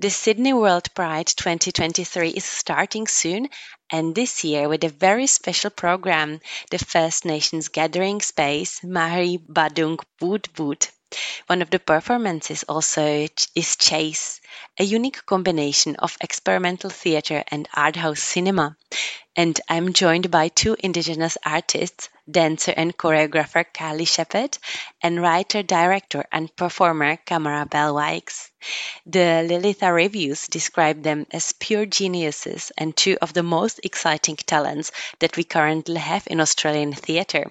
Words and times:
The 0.00 0.10
Sydney 0.10 0.52
World 0.52 0.94
Pride 0.94 1.26
2023 1.26 2.28
is 2.28 2.44
starting 2.44 3.08
soon, 3.08 3.48
and 3.90 4.14
this 4.14 4.44
year 4.44 4.68
with 4.68 4.84
a 4.84 4.90
very 4.90 5.26
special 5.26 5.70
program, 5.70 6.40
the 6.70 6.78
First 6.78 7.24
Nations 7.24 7.66
gathering 7.66 8.20
space, 8.20 8.78
Mahari 8.82 9.44
Badung 9.44 9.98
Boot 10.20 10.54
Boot. 10.54 10.92
One 11.48 11.62
of 11.62 11.70
the 11.70 11.80
performances 11.80 12.62
also 12.68 13.26
is 13.56 13.76
Chase, 13.76 14.40
a 14.78 14.84
unique 14.84 15.26
combination 15.26 15.96
of 15.96 16.16
experimental 16.20 16.90
theatre 16.90 17.42
and 17.48 17.68
art 17.74 17.96
house 17.96 18.22
cinema. 18.22 18.76
And 19.36 19.60
I'm 19.68 19.92
joined 19.92 20.30
by 20.30 20.48
two 20.48 20.76
Indigenous 20.80 21.38
artists, 21.44 22.08
dancer 22.30 22.74
and 22.76 22.96
choreographer 22.96 23.64
Carly 23.72 24.04
Sheppard, 24.04 24.58
and 25.02 25.22
writer, 25.22 25.62
director, 25.62 26.24
and 26.32 26.54
performer 26.56 27.16
Kamarra 27.16 27.68
Bell 27.70 27.94
Wykes. 27.94 28.50
The 29.06 29.46
Lilitha 29.48 29.94
reviews 29.94 30.48
describe 30.48 31.02
them 31.02 31.26
as 31.30 31.52
pure 31.52 31.86
geniuses 31.86 32.72
and 32.76 32.96
two 32.96 33.16
of 33.22 33.32
the 33.32 33.42
most 33.42 33.80
exciting 33.84 34.36
talents 34.36 34.90
that 35.20 35.36
we 35.36 35.44
currently 35.44 35.98
have 35.98 36.26
in 36.26 36.40
Australian 36.40 36.92
theatre. 36.92 37.50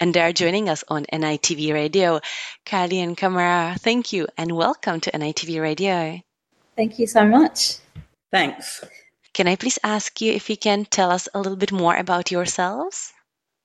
And 0.00 0.12
they 0.12 0.20
are 0.20 0.32
joining 0.32 0.68
us 0.68 0.82
on 0.88 1.06
NITV 1.12 1.72
Radio. 1.72 2.20
Carly 2.66 3.00
and 3.00 3.16
Kamarra, 3.16 3.78
thank 3.78 4.12
you 4.12 4.26
and 4.36 4.50
welcome 4.52 5.00
to 5.00 5.10
NITV 5.12 5.60
Radio. 5.60 6.20
Thank 6.76 6.98
you 6.98 7.06
so 7.06 7.24
much. 7.24 7.76
Thanks. 8.32 8.84
Can 9.32 9.46
I 9.46 9.54
please 9.54 9.78
ask 9.84 10.20
you 10.20 10.32
if 10.32 10.50
you 10.50 10.56
can 10.56 10.84
tell 10.84 11.10
us 11.10 11.28
a 11.34 11.38
little 11.38 11.56
bit 11.56 11.70
more 11.70 11.94
about 11.94 12.32
yourselves? 12.32 13.12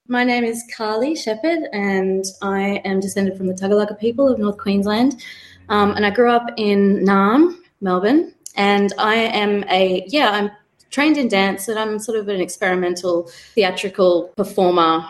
My 0.07 0.23
name 0.23 0.43
is 0.43 0.63
Carly 0.77 1.15
Sheppard, 1.15 1.63
and 1.73 2.23
I 2.43 2.81
am 2.85 2.99
descended 2.99 3.35
from 3.35 3.47
the 3.47 3.55
Tagalaka 3.55 3.95
people 3.95 4.27
of 4.27 4.37
North 4.37 4.57
Queensland. 4.57 5.23
Um, 5.69 5.95
and 5.95 6.05
I 6.05 6.11
grew 6.11 6.29
up 6.29 6.51
in 6.57 7.03
Naarm, 7.03 7.57
Melbourne. 7.81 8.35
And 8.55 8.93
I 8.99 9.15
am 9.15 9.63
a, 9.63 10.03
yeah, 10.07 10.29
I'm 10.29 10.51
trained 10.91 11.17
in 11.17 11.27
dance, 11.27 11.67
and 11.67 11.79
I'm 11.79 11.97
sort 11.97 12.19
of 12.19 12.27
an 12.27 12.39
experimental 12.39 13.31
theatrical 13.55 14.33
performer 14.37 15.03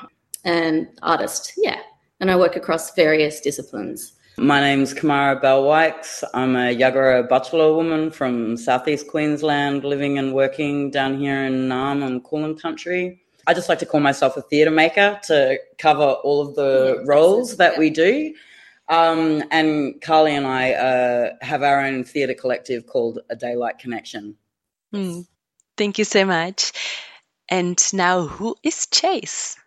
and 0.45 0.87
artist. 1.01 1.53
Yeah. 1.57 1.81
And 2.21 2.31
I 2.31 2.37
work 2.37 2.55
across 2.55 2.95
various 2.95 3.41
disciplines. 3.41 4.13
My 4.37 4.59
name's 4.59 4.93
Kamarra 4.93 5.41
Bell 5.41 5.63
Wykes. 5.63 6.23
I'm 6.33 6.57
a 6.57 6.75
Yagara 6.75 7.25
Butchulla 7.25 7.73
woman 7.73 8.11
from 8.11 8.57
southeast 8.57 9.07
Queensland, 9.07 9.85
living 9.85 10.17
and 10.17 10.33
working 10.33 10.91
down 10.91 11.17
here 11.17 11.45
in 11.45 11.69
Naarm 11.69 12.05
and 12.05 12.21
Kulin 12.21 12.57
country. 12.57 13.21
I 13.47 13.53
just 13.53 13.69
like 13.69 13.79
to 13.79 13.85
call 13.85 14.01
myself 14.01 14.35
a 14.35 14.41
theatre 14.41 14.71
maker 14.71 15.17
to 15.23 15.57
cover 15.77 16.03
all 16.03 16.41
of 16.41 16.55
the 16.55 16.97
yeah, 16.97 17.03
roles 17.05 17.55
that 17.57 17.73
yeah. 17.73 17.79
we 17.79 17.89
do. 17.89 18.33
Um, 18.89 19.41
and 19.51 20.01
Carly 20.01 20.35
and 20.35 20.45
I 20.45 20.73
uh, 20.73 21.33
have 21.41 21.63
our 21.63 21.85
own 21.85 22.03
theatre 22.03 22.33
collective 22.33 22.87
called 22.87 23.19
A 23.29 23.37
Daylight 23.37 23.79
Connection. 23.79 24.35
Mm. 24.93 25.25
Thank 25.77 25.97
you 25.97 26.03
so 26.03 26.25
much. 26.25 26.73
And 27.47 27.81
now, 27.93 28.27
who 28.27 28.57
is 28.63 28.85
Chase? 28.87 29.57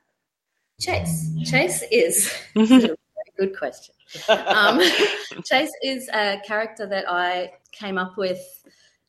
Chase. 0.79 1.31
Chase 1.47 1.85
is 1.91 2.35
a 2.55 2.67
very 2.67 2.97
good 3.39 3.57
question. 3.57 3.95
Um, 4.29 4.81
Chase 5.45 5.71
is 5.83 6.09
a 6.09 6.41
character 6.45 6.87
that 6.87 7.05
I 7.09 7.53
came 7.73 7.99
up 7.99 8.17
with 8.17 8.41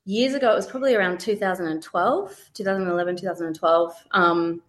years 0.06 0.34
ago. 0.34 0.52
It 0.52 0.56
was 0.56 0.68
probably 0.68 0.96
around 0.96 1.20
2012, 1.20 2.50
2011, 2.54 3.16
2012. 3.16 3.94
Um, 4.12 4.62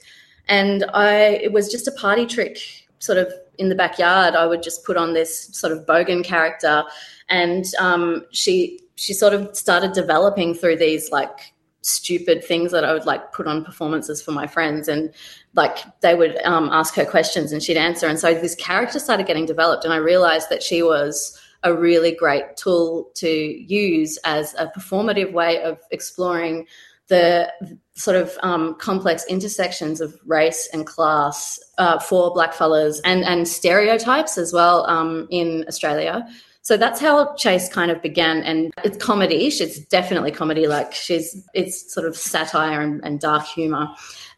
and 0.49 0.85
I, 0.93 1.41
it 1.43 1.53
was 1.53 1.71
just 1.71 1.89
a 1.89 1.93
party 1.93 2.27
trick, 2.27 2.59
sort 2.99 3.19
of 3.19 3.33
in 3.59 3.69
the 3.69 3.75
backyard. 3.75 4.35
I 4.35 4.47
would 4.47 4.63
just 4.63 4.85
put 4.85 4.97
on 4.97 5.13
this 5.13 5.49
sort 5.57 5.73
of 5.73 5.87
bogan 5.87 6.25
character, 6.25 6.85
and 7.29 7.65
um, 7.79 8.27
she 8.33 8.81
she 8.97 9.15
sort 9.15 9.33
of 9.33 9.57
started 9.57 9.93
developing 9.93 10.55
through 10.55 10.77
these 10.77 11.11
like 11.11 11.55
stupid 11.83 12.45
things 12.45 12.73
that 12.73 12.85
I 12.85 12.93
would 12.93 13.07
like 13.07 13.33
put 13.33 13.47
on 13.47 13.65
performances 13.65 14.21
for 14.21 14.33
my 14.33 14.47
friends 14.47 14.87
and 14.89 15.13
like 15.55 15.79
they 16.01 16.15
would 16.15 16.39
um, 16.45 16.69
ask 16.71 16.95
her 16.95 17.07
questions 17.07 17.53
and 17.53 17.63
she'd 17.63 17.77
answer 17.77 18.07
and 18.07 18.19
so 18.19 18.35
this 18.35 18.55
character 18.55 18.99
started 18.99 19.27
getting 19.27 19.47
developed 19.47 19.85
and 19.85 19.95
I 19.95 19.97
realized 19.97 20.51
that 20.51 20.63
she 20.63 20.83
was 20.83 21.41
a 21.63 21.75
really 21.75 22.13
great 22.15 22.57
tool 22.57 23.11
to 23.15 23.29
use 23.29 24.19
as 24.25 24.55
a 24.55 24.67
performative 24.67 25.33
way 25.33 25.63
of 25.63 25.79
exploring 25.91 26.67
the 27.09 27.53
sort 27.95 28.17
of 28.17 28.39
um, 28.43 28.75
complex 28.77 29.25
intersections 29.29 30.01
of 30.01 30.19
race 30.25 30.69
and 30.73 30.87
class 30.87 31.59
uh, 31.77 31.99
for 31.99 32.33
blackfellas 32.33 33.01
and, 33.05 33.25
and 33.25 33.47
stereotypes 33.47 34.39
as 34.39 34.53
well 34.53 34.89
um, 34.89 35.27
in 35.31 35.65
Australia. 35.69 36.27
So 36.63 36.77
that's 36.77 37.01
how 37.01 37.35
Chase 37.37 37.69
kind 37.69 37.91
of 37.91 38.03
began, 38.03 38.43
and 38.43 38.73
it's 38.85 38.97
comedy. 38.99 39.47
It's 39.47 39.79
definitely 39.87 40.31
comedy. 40.31 40.67
Like 40.67 40.93
she's, 40.93 41.47
it's 41.55 41.93
sort 41.93 42.07
of 42.07 42.17
satire 42.17 42.83
and, 42.83 43.01
and 43.03 43.19
dark 43.19 43.47
humor, 43.47 43.89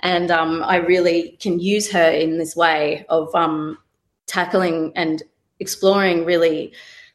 and 0.00 0.30
um, 0.30 0.62
I 0.62 0.76
really 0.76 1.36
can 1.40 1.58
use 1.58 1.90
her 1.90 2.10
in 2.10 2.38
this 2.38 2.54
way 2.54 3.04
of 3.08 3.34
um, 3.34 3.76
tackling 4.26 4.92
and 4.94 5.22
exploring 5.58 6.24
really 6.24 6.72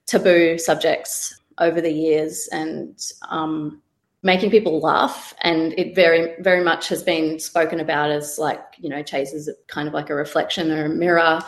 taboo 0.08 0.58
subjects 0.58 1.40
over 1.58 1.80
the 1.80 1.92
years, 1.92 2.50
and 2.52 3.00
um, 3.30 3.82
making 4.24 4.50
people 4.50 4.80
laugh 4.80 5.34
and 5.42 5.74
it 5.78 5.96
very 5.96 6.34
very 6.42 6.64
much 6.64 6.90
has 6.90 7.04
been 7.04 7.40
spoken 7.40 7.80
about 7.80 8.10
as 8.10 8.38
like 8.40 8.62
you 8.78 8.90
know 8.90 9.04
chase 9.04 9.32
is 9.32 9.50
kind 9.68 9.88
of 9.88 9.94
like 9.94 10.10
a 10.10 10.16
reflection 10.16 10.72
or 10.72 10.86
a 10.86 10.90
mirror 10.90 11.40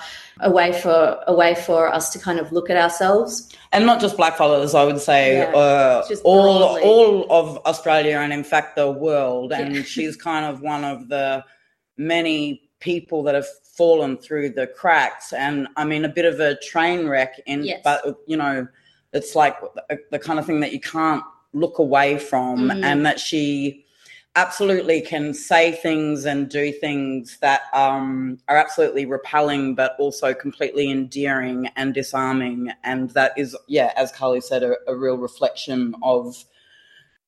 a 0.42 0.50
way 0.50 0.72
for 0.82 1.22
a 1.28 1.34
way 1.34 1.56
for 1.56 1.94
us 1.94 2.12
to 2.12 2.20
kind 2.20 2.40
of 2.40 2.52
look 2.52 2.70
at 2.70 2.78
ourselves 2.78 3.54
and 3.72 3.86
not 3.86 4.00
just 4.00 4.18
blackfellas 4.18 4.74
i 4.74 4.84
would 4.84 5.00
say 5.00 5.38
yeah, 5.38 5.52
uh, 5.52 6.04
all 6.24 6.60
broadly. 6.60 6.82
all 6.82 7.32
of 7.32 7.58
australia 7.66 8.18
and 8.18 8.32
in 8.32 8.44
fact 8.44 8.76
the 8.76 8.92
world 8.92 9.52
and 9.52 9.76
yeah. 9.76 9.82
she's 9.94 10.16
kind 10.16 10.46
of 10.46 10.62
one 10.62 10.84
of 10.84 11.10
the 11.10 11.44
many 11.98 12.62
people 12.80 13.24
that 13.24 13.36
have 13.36 13.48
fallen 13.76 14.18
through 14.18 14.50
the 14.50 14.68
cracks 14.68 15.34
and 15.34 15.68
i 15.76 15.84
mean 15.84 16.06
a 16.06 16.10
bit 16.10 16.26
of 16.26 16.40
a 16.40 16.56
train 16.60 17.08
wreck 17.08 17.40
in 17.46 17.64
yes. 17.64 17.82
but 17.84 18.04
you 18.28 18.38
know 18.38 18.68
it's 19.14 19.36
like 19.36 19.56
the 20.12 20.20
kind 20.20 20.40
of 20.40 20.46
thing 20.46 20.60
that 20.60 20.72
you 20.72 20.80
can't 20.80 21.24
look 21.54 21.80
away 21.80 22.18
from 22.18 22.70
mm. 22.70 22.84
and 22.84 23.06
that 23.06 23.20
she 23.20 23.86
absolutely 24.40 25.02
can 25.02 25.34
say 25.34 25.74
things 25.74 26.26
and 26.26 26.50
do 26.50 26.72
things 26.72 27.38
that 27.42 27.64
um, 27.74 28.40
are 28.48 28.56
absolutely 28.56 29.06
repelling 29.06 29.76
but 29.76 29.98
also 30.00 30.34
completely 30.34 30.90
endearing 30.90 31.68
and 31.76 31.94
disarming 31.94 32.72
and 32.86 33.10
that 33.12 33.34
is 33.38 33.56
yeah 33.68 33.92
as 33.98 34.14
carly 34.14 34.40
said 34.40 34.64
a, 34.64 34.76
a 34.88 34.96
real 34.96 35.18
reflection 35.18 35.94
of 36.04 36.46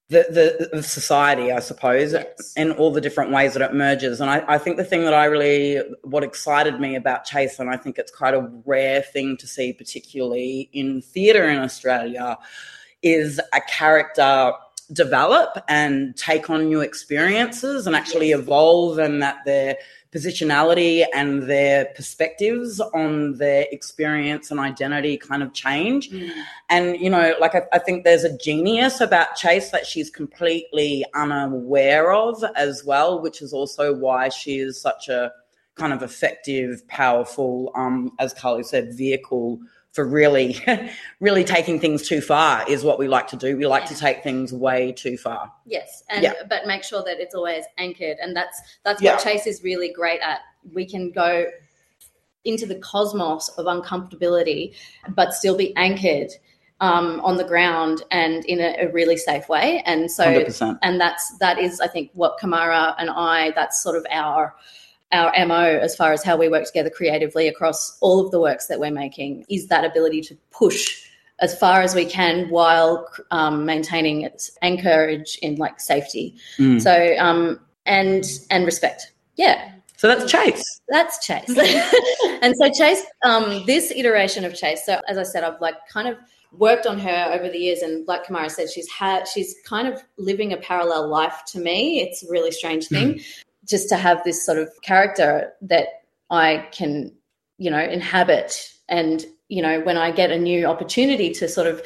the, 0.08 0.70
the, 0.74 0.84
society, 0.84 1.54
I 1.54 1.62
suppose, 1.62 2.12
yes. 2.12 2.54
in 2.58 2.72
all 2.72 2.92
the 2.92 3.00
different 3.00 3.32
ways 3.32 3.54
that 3.54 3.62
it 3.62 3.74
merges. 3.74 4.20
And 4.20 4.30
I, 4.30 4.44
I, 4.46 4.58
think 4.58 4.76
the 4.76 4.84
thing 4.84 5.06
that 5.06 5.14
I 5.14 5.24
really, 5.24 5.82
what 6.04 6.22
excited 6.22 6.82
me 6.82 6.96
about 6.96 7.24
Chase, 7.24 7.60
and 7.60 7.70
I 7.70 7.78
think 7.78 7.98
it's 7.98 8.12
quite 8.12 8.34
a 8.34 8.52
rare 8.66 9.02
thing 9.02 9.38
to 9.38 9.48
see, 9.48 9.72
particularly 9.72 10.70
in 10.74 11.02
theatre 11.02 11.50
in 11.50 11.60
Australia, 11.60 12.38
is 13.02 13.40
a 13.54 13.62
character 13.62 14.52
develop 14.94 15.64
and 15.68 16.16
take 16.18 16.50
on 16.50 16.68
new 16.68 16.82
experiences 16.82 17.88
and 17.88 17.96
actually 17.96 18.32
evolve 18.32 19.00
and 19.00 19.22
that 19.22 19.38
their 19.46 19.78
positionality 20.14 21.06
and 21.14 21.44
their 21.44 21.86
perspectives 21.96 22.82
on 22.82 23.38
their 23.38 23.66
experience 23.72 24.52
and 24.52 24.60
identity 24.60 25.18
kind 25.18 25.42
of 25.42 25.54
change. 25.54 26.10
Mm. 26.12 26.32
And, 26.70 26.98
you 27.00 27.10
know, 27.10 27.34
like 27.40 27.56
I, 27.56 27.64
I, 27.72 27.80
think 27.80 28.04
there's 28.04 28.26
a 28.26 28.38
genius 28.38 29.00
about 29.00 29.36
Chase 29.36 29.72
that 29.72 29.86
she's 29.86 30.10
completely 30.10 31.06
unaware 31.16 32.12
of 32.12 32.44
as 32.58 32.84
well, 32.84 33.22
which 33.22 33.42
is 33.42 33.54
also 33.54 33.94
why 33.96 34.28
she 34.28 34.60
is 34.60 34.80
such 34.80 35.08
a 35.08 35.32
kind 35.76 35.94
of 35.94 36.04
effective, 36.04 36.86
powerful, 36.90 37.72
um, 37.76 38.12
as 38.20 38.34
Carly 38.34 38.64
said, 38.64 38.94
vehicle 38.94 39.62
for 39.92 40.06
really, 40.06 40.58
really 41.20 41.44
taking 41.44 41.80
things 41.80 42.08
too 42.08 42.22
far 42.22 42.70
is 42.70 42.84
what 42.84 42.98
we 42.98 43.08
like 43.08 43.28
to 43.28 43.36
do. 43.36 43.58
We 43.58 43.68
like 43.68 43.84
yeah. 43.84 43.90
to 43.90 43.96
take 43.96 44.24
things 44.24 44.54
way 44.54 44.94
too 44.94 45.18
far. 45.18 45.52
Yes, 45.66 46.04
and 46.10 46.24
yeah. 46.24 46.34
but 46.50 46.66
make 46.66 46.84
sure 46.84 47.04
that 47.04 47.20
it's 47.20 47.36
always 47.36 47.66
anchored, 47.78 48.18
and 48.22 48.36
that's 48.36 48.62
that's 48.84 49.02
what 49.02 49.20
Chase 49.20 49.48
is 49.48 49.64
really 49.64 49.92
great 49.92 50.22
at. 50.22 50.40
We 50.74 50.86
can 50.86 51.12
go 51.12 51.46
into 52.44 52.66
the 52.66 52.76
cosmos 52.76 53.50
of 53.50 53.66
uncomfortability, 53.66 54.76
but 55.10 55.34
still 55.34 55.58
be 55.58 55.76
anchored. 55.76 56.32
Um, 56.80 57.22
on 57.22 57.38
the 57.38 57.44
ground 57.44 58.02
and 58.10 58.44
in 58.46 58.60
a, 58.60 58.88
a, 58.88 58.92
really 58.92 59.16
safe 59.16 59.48
way, 59.48 59.84
and 59.86 60.10
so 60.10 60.26
100%. 60.26 60.80
and 60.82 61.00
that's 61.00 61.38
that 61.38 61.60
is 61.60 61.80
I 61.80 61.86
think 61.86 62.10
what 62.16 62.40
Kamarra 62.40 62.96
and 62.98 63.12
I 63.12 63.52
that's 63.52 63.84
sort 63.84 63.96
of 63.96 64.04
our 64.10 64.56
our 65.12 65.32
MO 65.46 65.64
as 65.64 65.96
far 65.96 66.14
as 66.14 66.24
how 66.24 66.38
we 66.38 66.48
work 66.50 66.66
together 66.66 66.90
creatively 66.90 67.48
across 67.48 67.98
all 68.00 68.24
of 68.24 68.32
the 68.32 68.40
works 68.40 68.68
that 68.68 68.80
we're 68.80 68.92
making 68.92 69.46
is 69.50 69.68
that 69.68 69.84
ability 69.84 70.22
to 70.22 70.38
push 70.52 71.06
as 71.40 71.58
far 71.58 71.82
as 71.82 71.96
we 71.96 72.06
can 72.06 72.50
while 72.50 73.08
um, 73.32 73.66
maintaining 73.66 74.22
its 74.22 74.52
anchorage 74.62 75.38
in 75.42 75.56
like 75.56 75.80
safety. 75.80 76.36
Mm. 76.58 76.82
So 76.82 77.16
um, 77.18 77.60
and 77.86 78.26
and 78.50 78.66
respect. 78.66 79.12
Yeah. 79.36 79.72
So 79.98 80.08
that's 80.08 80.32
Chase. 80.32 80.64
That's 80.90 81.26
Chase. 81.26 81.50
and 82.42 82.56
so 82.58 82.72
Chase, 82.72 83.04
um, 83.24 83.64
this 83.68 83.92
iteration 83.92 84.46
of 84.46 84.56
Chase. 84.56 84.84
So 84.86 85.00
as 85.08 85.18
I 85.18 85.24
said, 85.24 85.44
I've 85.44 85.62
like 85.62 85.76
kind 85.88 86.08
of 86.08 86.18
worked 86.54 86.86
on 86.88 87.00
her 87.00 87.32
over 87.32 87.50
the 87.50 87.58
years, 87.58 87.82
and 87.82 88.08
like 88.08 88.26
Kamarra 88.26 88.50
said, 88.50 88.70
she's 88.70 88.90
had 88.90 89.28
she's 89.28 89.56
kind 89.66 89.88
of 89.88 90.02
living 90.18 90.54
a 90.54 90.58
parallel 90.58 91.08
life 91.08 91.44
to 91.50 91.60
me. 91.60 92.02
It's 92.02 92.24
a 92.24 92.32
really 92.32 92.52
strange 92.52 92.88
thing, 92.88 93.16
mm. 93.16 93.44
Just 93.66 93.90
to 93.90 93.96
have 93.96 94.24
this 94.24 94.46
sort 94.46 94.58
of 94.58 94.70
character 94.82 95.54
that 95.62 95.88
I 96.30 96.68
can, 96.72 97.14
you 97.58 97.70
know, 97.70 97.80
inhabit. 97.80 98.70
And 98.90 99.26
you 99.48 99.62
know, 99.62 99.82
when 99.82 99.98
I 99.98 100.12
get 100.12 100.32
a 100.32 100.40
new 100.40 100.66
opportunity 100.66 101.32
to 101.34 101.48
sort 101.48 101.68
of 101.68 101.82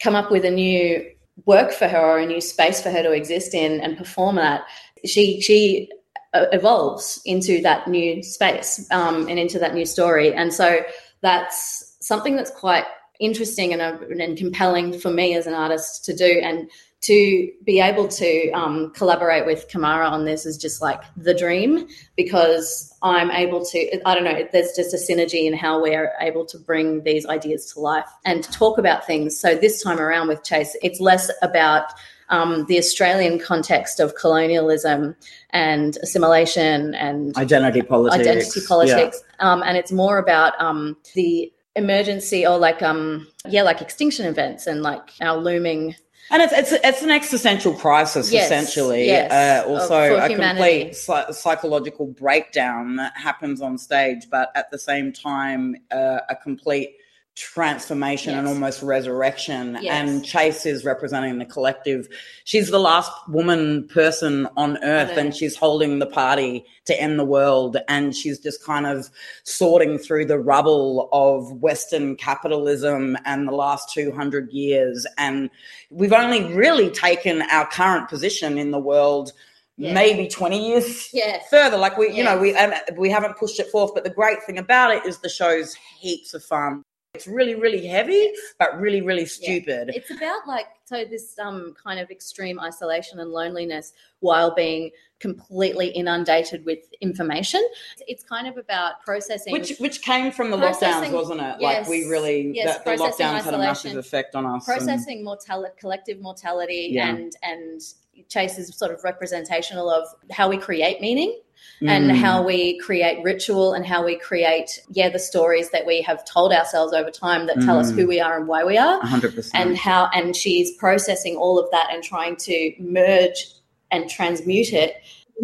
come 0.00 0.14
up 0.14 0.30
with 0.30 0.44
a 0.44 0.50
new 0.50 1.04
work 1.46 1.72
for 1.72 1.88
her 1.88 1.98
or 1.98 2.18
a 2.18 2.26
new 2.26 2.40
space 2.40 2.80
for 2.80 2.90
her 2.90 3.02
to 3.02 3.12
exist 3.12 3.54
in 3.54 3.80
and 3.80 3.96
perform 3.96 4.36
that, 4.36 4.62
she 5.04 5.40
she 5.40 5.90
uh, 6.34 6.46
evolves 6.52 7.20
into 7.24 7.60
that 7.62 7.88
new 7.88 8.22
space 8.22 8.86
um, 8.90 9.28
and 9.28 9.38
into 9.38 9.58
that 9.58 9.74
new 9.74 9.86
story. 9.86 10.32
And 10.34 10.52
so 10.52 10.80
that's 11.22 11.96
something 12.00 12.36
that's 12.36 12.50
quite 12.50 12.84
interesting 13.18 13.72
and, 13.72 13.82
uh, 13.82 13.98
and 14.22 14.36
compelling 14.36 14.98
for 14.98 15.10
me 15.10 15.34
as 15.34 15.46
an 15.46 15.54
artist 15.54 16.04
to 16.04 16.14
do. 16.14 16.40
And 16.42 16.70
to 17.00 17.50
be 17.64 17.80
able 17.80 18.08
to 18.08 18.50
um, 18.50 18.90
collaborate 18.90 19.46
with 19.46 19.68
Kamarra 19.70 20.10
on 20.10 20.24
this 20.24 20.44
is 20.44 20.56
just 20.56 20.82
like 20.82 21.00
the 21.16 21.32
dream 21.32 21.86
because 22.16 22.92
I'm 23.02 23.30
able 23.30 23.64
to, 23.66 24.00
I 24.04 24.14
don't 24.14 24.24
know, 24.24 24.48
there's 24.52 24.72
just 24.74 24.92
a 24.92 24.96
synergy 24.96 25.46
in 25.46 25.54
how 25.54 25.80
we're 25.80 26.12
able 26.20 26.44
to 26.46 26.58
bring 26.58 27.04
these 27.04 27.24
ideas 27.26 27.72
to 27.72 27.80
life 27.80 28.08
and 28.24 28.42
to 28.42 28.50
talk 28.50 28.78
about 28.78 29.06
things. 29.06 29.38
So 29.38 29.54
this 29.54 29.80
time 29.80 30.00
around 30.00 30.26
with 30.26 30.42
Chase, 30.42 30.76
it's 30.82 30.98
less 30.98 31.30
about 31.40 31.92
um, 32.30 32.66
the 32.66 32.78
Australian 32.78 33.38
context 33.38 34.00
of 34.00 34.16
colonialism 34.16 35.14
and 35.50 35.96
assimilation 36.02 36.94
and 36.96 37.36
identity 37.36 37.80
politics. 37.80 38.20
Identity 38.28 38.60
politics. 38.66 39.22
Yeah. 39.40 39.52
Um, 39.52 39.62
and 39.62 39.76
it's 39.76 39.92
more 39.92 40.18
about 40.18 40.60
um, 40.60 40.96
the 41.14 41.52
emergency 41.76 42.44
or 42.44 42.58
like 42.58 42.82
um 42.82 43.28
yeah 43.46 43.62
like 43.62 43.80
extinction 43.80 44.26
events 44.26 44.66
and 44.66 44.82
like 44.82 45.12
our 45.20 45.36
looming 45.36 45.94
and 46.30 46.42
it's 46.42 46.52
it's 46.52 46.72
it's 46.84 47.02
an 47.02 47.10
existential 47.10 47.74
crisis 47.74 48.30
yes, 48.30 48.46
essentially. 48.46 49.06
Yes, 49.06 49.32
uh, 49.32 49.68
also 49.68 50.16
a 50.16 50.28
complete 50.28 50.94
psy- 50.94 51.30
psychological 51.30 52.06
breakdown 52.06 52.96
that 52.96 53.16
happens 53.16 53.60
on 53.60 53.78
stage, 53.78 54.28
but 54.30 54.50
at 54.54 54.70
the 54.70 54.78
same 54.78 55.12
time, 55.12 55.76
uh, 55.90 56.20
a 56.28 56.36
complete 56.36 56.97
transformation 57.38 58.32
yes. 58.32 58.38
and 58.38 58.48
almost 58.48 58.82
resurrection. 58.82 59.78
Yes. 59.80 59.94
And 59.94 60.24
Chase 60.24 60.66
is 60.66 60.84
representing 60.84 61.38
the 61.38 61.44
collective. 61.44 62.08
She's 62.44 62.70
the 62.70 62.78
last 62.78 63.12
woman 63.28 63.86
person 63.88 64.48
on 64.56 64.82
earth 64.82 65.16
and 65.16 65.34
she's 65.34 65.56
holding 65.56 65.98
the 65.98 66.06
party 66.06 66.64
to 66.86 67.00
end 67.00 67.18
the 67.18 67.24
world. 67.24 67.76
And 67.88 68.14
she's 68.14 68.38
just 68.38 68.64
kind 68.64 68.86
of 68.86 69.10
sorting 69.44 69.98
through 69.98 70.26
the 70.26 70.38
rubble 70.38 71.08
of 71.12 71.52
Western 71.52 72.16
capitalism 72.16 73.16
and 73.24 73.46
the 73.46 73.52
last 73.52 73.92
200 73.94 74.50
years. 74.50 75.06
And 75.16 75.50
we've 75.90 76.12
only 76.12 76.52
really 76.54 76.90
taken 76.90 77.42
our 77.42 77.66
current 77.66 78.08
position 78.08 78.58
in 78.58 78.72
the 78.72 78.80
world 78.80 79.32
yeah. 79.78 79.94
maybe 79.94 80.26
20 80.26 80.70
years 80.70 81.08
yes. 81.14 81.46
further 81.48 81.76
like 81.76 81.96
we 81.96 82.08
yes. 82.08 82.16
you 82.16 82.24
know 82.24 82.36
we 82.36 82.54
um, 82.56 82.72
we 82.96 83.08
haven't 83.08 83.36
pushed 83.36 83.60
it 83.60 83.68
forth 83.68 83.94
but 83.94 84.02
the 84.02 84.10
great 84.10 84.42
thing 84.42 84.58
about 84.58 84.92
it 84.92 85.06
is 85.06 85.18
the 85.18 85.28
show's 85.28 85.74
heaps 85.74 86.34
of 86.34 86.42
fun 86.42 86.82
it's 87.18 87.26
really, 87.26 87.56
really 87.56 87.84
heavy, 87.84 88.32
but 88.60 88.78
really, 88.78 89.00
really 89.00 89.26
stupid. 89.26 89.88
Yeah. 89.88 89.98
It's 89.98 90.10
about 90.12 90.46
like 90.46 90.66
so 90.84 91.04
this 91.04 91.36
um 91.38 91.74
kind 91.82 91.98
of 91.98 92.10
extreme 92.10 92.60
isolation 92.60 93.18
and 93.18 93.30
loneliness 93.32 93.92
while 94.20 94.54
being 94.54 94.90
completely 95.18 95.88
inundated 95.88 96.64
with 96.64 96.78
information. 97.00 97.60
It's 98.06 98.22
kind 98.22 98.46
of 98.46 98.56
about 98.56 99.02
processing, 99.04 99.52
which 99.52 99.76
which 99.78 100.00
came 100.02 100.30
from 100.30 100.52
the 100.52 100.56
lockdowns, 100.56 101.10
wasn't 101.10 101.40
it? 101.40 101.56
Yes, 101.58 101.60
like 101.60 101.88
we 101.88 102.08
really 102.08 102.52
yes, 102.54 102.78
the 102.84 102.90
lockdowns 102.90 103.42
had 103.42 103.54
a 103.54 103.58
massive 103.58 103.96
effect 103.96 104.36
on 104.36 104.46
us. 104.46 104.64
Processing 104.64 105.16
and... 105.16 105.24
mortality, 105.24 105.74
collective 105.76 106.20
mortality, 106.20 106.90
yeah. 106.92 107.08
and 107.08 107.34
and 107.42 107.80
Chase 108.28 108.58
is 108.58 108.76
sort 108.76 108.92
of 108.92 109.02
representational 109.02 109.90
of 109.90 110.06
how 110.30 110.48
we 110.48 110.56
create 110.56 111.00
meaning 111.00 111.36
mm. 111.80 111.88
and 111.88 112.12
how 112.12 112.42
we 112.42 112.78
create 112.78 113.22
ritual 113.22 113.74
and 113.74 113.86
how 113.86 114.04
we 114.04 114.18
create, 114.18 114.80
yeah, 114.90 115.08
the 115.08 115.18
stories 115.18 115.70
that 115.70 115.86
we 115.86 116.02
have 116.02 116.24
told 116.24 116.52
ourselves 116.52 116.92
over 116.92 117.10
time 117.10 117.46
that 117.46 117.60
tell 117.60 117.76
mm. 117.76 117.80
us 117.80 117.90
who 117.90 118.04
mm. 118.04 118.08
we 118.08 118.20
are 118.20 118.38
and 118.38 118.48
why 118.48 118.64
we 118.64 118.76
are. 118.76 119.00
100%. 119.00 119.50
And 119.54 119.76
how, 119.76 120.10
and 120.14 120.34
she's 120.34 120.76
processing 120.76 121.36
all 121.36 121.58
of 121.58 121.70
that 121.70 121.88
and 121.92 122.02
trying 122.02 122.36
to 122.36 122.72
merge 122.78 123.48
and 123.90 124.08
transmute 124.08 124.72
it 124.72 124.96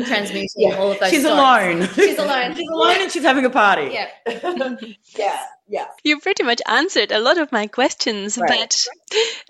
transmuting 0.03 0.49
yeah. 0.57 0.77
all 0.77 0.91
of 0.91 0.99
those. 0.99 1.11
She's 1.11 1.23
stories. 1.23 1.39
alone. 1.39 1.89
She's 1.95 2.19
alone. 2.19 2.55
she's 2.57 2.69
alone 2.69 2.97
and 3.01 3.13
she's 3.13 3.23
having 3.23 3.45
a 3.45 3.51
party. 3.51 3.93
Yeah. 3.93 4.09
yeah. 5.17 5.45
Yeah. 5.67 5.87
You 6.03 6.21
pretty 6.21 6.43
much 6.43 6.61
answered 6.67 7.11
a 7.11 7.21
lot 7.21 7.39
of 7.39 7.51
my 7.51 7.69
questions, 7.69 8.37
right. 8.37 8.51
but 8.51 8.87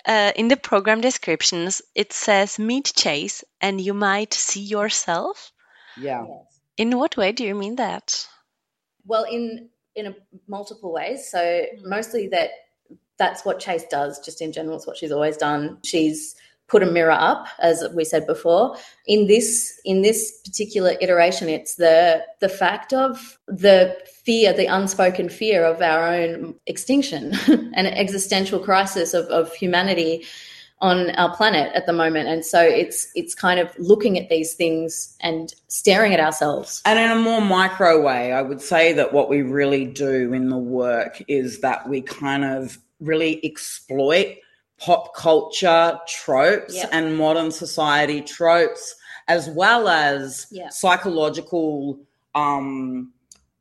uh, 0.07 0.33
in 0.37 0.49
the 0.49 0.57
program 0.57 1.01
descriptions, 1.01 1.83
it 1.95 2.13
says 2.13 2.59
meet 2.59 2.93
Chase 2.95 3.43
and 3.61 3.81
you 3.81 3.95
might 3.95 4.33
see 4.33 4.63
yourself. 4.63 5.53
Yeah. 6.01 6.25
In 6.77 6.99
what 6.99 7.17
way 7.17 7.33
do 7.33 7.45
you 7.45 7.55
mean 7.55 7.77
that? 7.77 8.27
Well, 9.07 9.25
in 9.25 9.69
in 9.95 10.07
a, 10.07 10.15
multiple 10.49 10.93
ways. 10.93 11.31
So 11.31 11.39
mm. 11.39 11.69
mostly 11.85 12.29
that 12.29 12.51
that's 13.19 13.45
what 13.45 13.61
Chase 13.61 13.85
does. 13.91 14.19
Just 14.25 14.43
in 14.43 14.53
general, 14.53 14.77
it's 14.77 14.87
what 14.87 14.97
she's 14.97 15.13
always 15.13 15.37
done. 15.37 15.79
She's 15.85 16.35
put 16.67 16.83
a 16.83 16.87
mirror 16.87 17.13
up, 17.13 17.47
as 17.61 17.87
we 17.95 18.05
said 18.05 18.27
before. 18.27 18.77
In 19.07 19.27
this 19.27 19.81
in 19.85 20.03
this 20.03 20.41
particular 20.45 20.95
iteration, 21.01 21.49
it's 21.49 21.77
the 21.77 22.25
the 22.41 22.49
fact 22.49 22.93
of 22.93 23.39
the 23.47 23.97
fear, 24.25 24.53
the 24.53 24.67
unspoken 24.67 25.29
fear 25.29 25.65
of 25.65 25.83
our 25.83 26.09
own 26.09 26.55
extinction, 26.67 27.35
an 27.75 27.87
existential 27.87 28.59
crisis 28.59 29.15
of, 29.15 29.27
of 29.27 29.53
humanity 29.55 30.25
on 30.81 31.11
our 31.13 31.35
planet 31.35 31.73
at 31.75 31.87
the 31.87 31.93
moment 31.93 32.29
and 32.29 32.45
so 32.45 32.61
it's 32.61 33.09
it's 33.15 33.35
kind 33.35 33.61
of 33.61 33.71
looking 33.79 34.19
at 34.19 34.29
these 34.29 34.55
things 34.55 35.17
and 35.21 35.55
staring 35.69 36.13
at 36.13 36.21
ourselves 36.21 36.83
and 36.85 36.99
in 36.99 37.11
a 37.11 37.21
more 37.21 37.41
micro 37.41 38.03
way 38.03 38.33
i 38.33 38.43
would 38.43 38.61
say 38.61 38.93
that 38.93 39.13
what 39.13 39.29
we 39.29 39.41
really 39.41 39.87
do 39.87 40.33
in 40.33 40.49
the 40.49 40.59
work 40.59 41.23
is 41.29 41.61
that 41.61 41.89
we 41.89 42.01
kind 42.03 42.45
of 42.45 42.79
really 43.01 43.45
exploit 43.45 44.37
pop 44.79 45.15
culture 45.15 45.99
tropes 46.09 46.75
yep. 46.75 46.89
and 46.93 47.17
modern 47.17 47.51
society 47.51 48.21
tropes 48.21 48.97
as 49.29 49.49
well 49.51 49.89
as 49.89 50.47
yep. 50.51 50.73
psychological 50.73 51.99
um, 52.35 53.13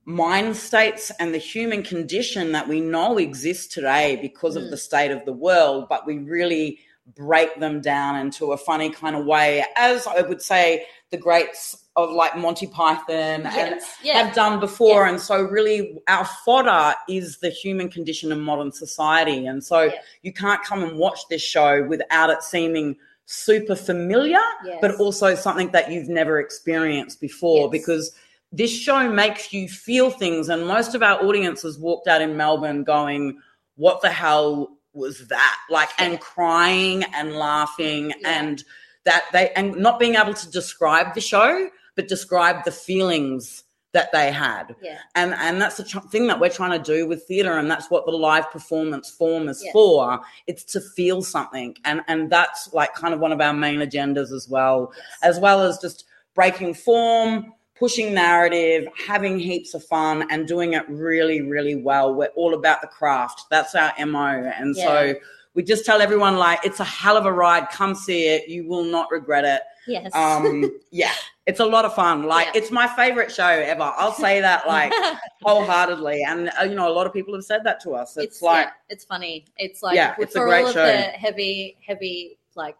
mind 0.06 0.58
states 0.58 1.12
and 1.20 1.34
the 1.34 1.38
human 1.38 1.84
condition 1.84 2.52
that 2.52 2.68
we 2.68 2.82
know 2.82 3.18
exists 3.18 3.74
today 3.74 4.18
because 4.22 4.58
mm. 4.58 4.64
of 4.64 4.72
the 4.72 4.78
state 4.78 5.12
of 5.12 5.24
the 5.26 5.32
world 5.32 5.86
but 5.88 6.06
we 6.06 6.18
really 6.18 6.80
break 7.16 7.60
them 7.60 7.82
down 7.82 8.16
into 8.16 8.54
a 8.54 8.58
funny 8.58 8.90
kind 8.90 9.16
of 9.16 9.26
way, 9.26 9.66
as 9.76 10.08
I 10.08 10.22
would 10.22 10.42
say 10.42 10.86
the 11.12 11.18
greats 11.18 11.86
of 11.96 12.10
like 12.12 12.36
Monty 12.38 12.66
Python 12.66 13.44
yes, 13.44 13.58
and 13.58 13.82
yeah. 14.04 14.24
have 14.24 14.36
done 14.36 14.60
before. 14.60 15.04
Yeah. 15.04 15.12
And 15.12 15.22
so, 15.22 15.42
really, 15.42 16.00
our 16.08 16.26
fodder 16.46 16.96
is 17.08 17.40
the 17.40 17.50
human 17.50 17.90
condition 17.90 18.32
in 18.32 18.40
modern 18.40 18.72
society. 18.72 19.46
And 19.46 19.64
so, 19.64 19.84
yeah. 19.84 19.92
you 20.24 20.34
can't 20.34 20.64
come 20.64 20.84
and 20.84 20.98
watch 20.98 21.20
this 21.30 21.42
show 21.42 21.84
without 21.84 22.30
it 22.30 22.42
seeming 22.42 22.96
super 23.26 23.76
familiar, 23.76 24.40
yes. 24.66 24.80
but 24.82 24.96
also 24.96 25.36
something 25.36 25.72
that 25.72 25.92
you've 25.92 26.10
never 26.10 26.40
experienced 26.40 27.22
before 27.22 27.66
yes. 27.66 27.72
because 27.72 28.16
this 28.52 28.72
show 28.72 29.10
makes 29.10 29.54
you 29.54 29.68
feel 29.68 30.10
things. 30.10 30.50
And 30.50 30.68
most 30.68 30.96
of 30.96 31.04
our 31.04 31.24
audiences 31.24 31.78
walked 31.78 32.08
out 32.08 32.22
in 32.22 32.38
Melbourne 32.38 32.84
going, 32.84 33.40
What 33.76 34.02
the 34.02 34.10
hell 34.10 34.78
was 34.94 35.28
that 35.28 35.58
like 35.70 35.90
and 36.00 36.20
crying 36.20 37.04
and 37.16 37.34
laughing 37.34 38.14
yeah. 38.22 38.42
and 38.42 38.64
that 39.06 39.24
they 39.34 39.52
and 39.52 39.76
not 39.76 40.00
being 40.00 40.16
able 40.16 40.34
to 40.34 40.50
describe 40.52 41.14
the 41.14 41.22
show 41.22 41.70
but 41.96 42.08
describe 42.08 42.64
the 42.64 42.72
feelings 42.72 43.64
that 43.92 44.12
they 44.12 44.32
had 44.32 44.76
yeah. 44.82 44.98
and 45.16 45.34
and 45.36 45.62
that's 45.62 45.78
the 45.78 45.84
thing 45.84 46.28
that 46.28 46.40
we're 46.40 46.50
trying 46.50 46.72
to 46.72 46.84
do 46.84 47.08
with 47.08 47.24
theater 47.24 47.58
and 47.58 47.70
that's 47.70 47.92
what 47.92 48.06
the 48.06 48.12
live 48.12 48.50
performance 48.52 49.10
form 49.10 49.48
is 49.48 49.62
yeah. 49.64 49.72
for 49.72 50.20
it's 50.48 50.64
to 50.64 50.82
feel 50.82 51.22
something 51.22 51.76
and 51.86 52.02
and 52.08 52.32
that's 52.32 52.74
like 52.74 52.94
kind 52.96 53.14
of 53.14 53.20
one 53.20 53.32
of 53.32 53.40
our 53.40 53.54
main 53.54 53.80
agendas 53.80 54.32
as 54.32 54.48
well 54.50 54.92
yes. 54.96 55.36
as 55.36 55.40
well 55.40 55.62
as 55.62 55.78
just 55.78 56.06
breaking 56.34 56.74
form 56.74 57.54
pushing 57.84 58.14
narrative, 58.14 58.88
having 58.96 59.38
heaps 59.38 59.74
of 59.74 59.84
fun, 59.84 60.26
and 60.30 60.48
doing 60.48 60.72
it 60.72 60.88
really, 60.88 61.42
really 61.42 61.76
well. 61.76 62.16
We're 62.16 62.28
all 62.28 62.54
about 62.54 62.80
the 62.80 62.88
craft. 62.88 63.44
That's 63.50 63.76
our 63.76 63.92
MO. 64.06 64.26
And 64.26 64.74
yeah. 64.74 64.86
so 64.86 65.16
we 65.54 65.64
just 65.64 65.86
tell 65.86 66.02
everyone, 66.02 66.38
like, 66.38 66.64
it's 66.64 66.80
a 66.80 66.86
hell 66.86 67.18
of 67.18 67.26
a 67.26 67.34
ride. 67.34 67.68
Come 67.72 67.94
see 67.94 68.28
it. 68.28 68.48
You 68.48 68.66
will 68.70 68.86
not 68.86 69.12
regret 69.12 69.44
it. 69.44 69.64
Yes. 69.86 70.16
Um, 70.16 70.72
yeah. 70.92 71.12
It's 71.46 71.60
a 71.60 71.66
lot 71.66 71.84
of 71.84 71.94
fun. 71.94 72.24
Like, 72.24 72.46
yeah. 72.54 72.62
it's 72.62 72.72
my 72.72 72.88
favorite 72.88 73.30
show 73.30 73.50
ever. 73.50 73.92
I'll 73.98 74.14
say 74.14 74.40
that, 74.40 74.66
like, 74.76 74.94
wholeheartedly. 75.42 76.24
And, 76.24 76.52
uh, 76.58 76.64
you 76.64 76.76
know, 76.76 76.88
a 76.88 76.96
lot 76.96 77.06
of 77.06 77.12
people 77.12 77.34
have 77.34 77.44
said 77.44 77.66
that 77.66 77.82
to 77.82 77.96
us. 77.96 78.16
It's, 78.16 78.36
it's 78.36 78.42
like, 78.42 78.68
yeah, 78.68 78.72
it's 78.88 79.04
funny. 79.04 79.44
It's 79.58 79.84
like, 79.84 79.98
yeah, 79.98 80.16
it's 80.18 80.32
for 80.32 80.46
a 80.46 80.50
great 80.50 80.62
all 80.62 80.68
of 80.70 80.74
show. 80.74 80.86
the 80.86 81.02
heavy, 81.02 81.76
heavy, 81.86 82.40
like, 82.56 82.78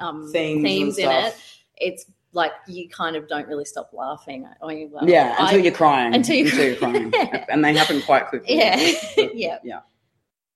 um, 0.00 0.32
themes, 0.32 0.62
themes 0.62 0.96
in 0.96 1.10
it, 1.10 1.36
it's 1.76 2.06
like 2.32 2.52
you 2.66 2.88
kind 2.88 3.16
of 3.16 3.28
don't 3.28 3.48
really 3.48 3.64
stop 3.64 3.90
laughing. 3.92 4.46
I 4.62 4.66
mean, 4.66 4.90
well, 4.92 5.08
yeah, 5.08 5.36
until 5.38 5.60
I, 5.60 5.62
you're 5.62 5.72
crying. 5.72 6.14
Until 6.14 6.36
you're, 6.36 6.46
until 6.46 6.66
you're 6.66 6.76
crying, 6.76 7.44
and 7.48 7.64
they 7.64 7.74
happen 7.74 8.02
quite 8.02 8.28
quickly. 8.28 8.56
Yeah, 8.56 8.76
yeah, 9.34 9.58
yeah. 9.64 9.80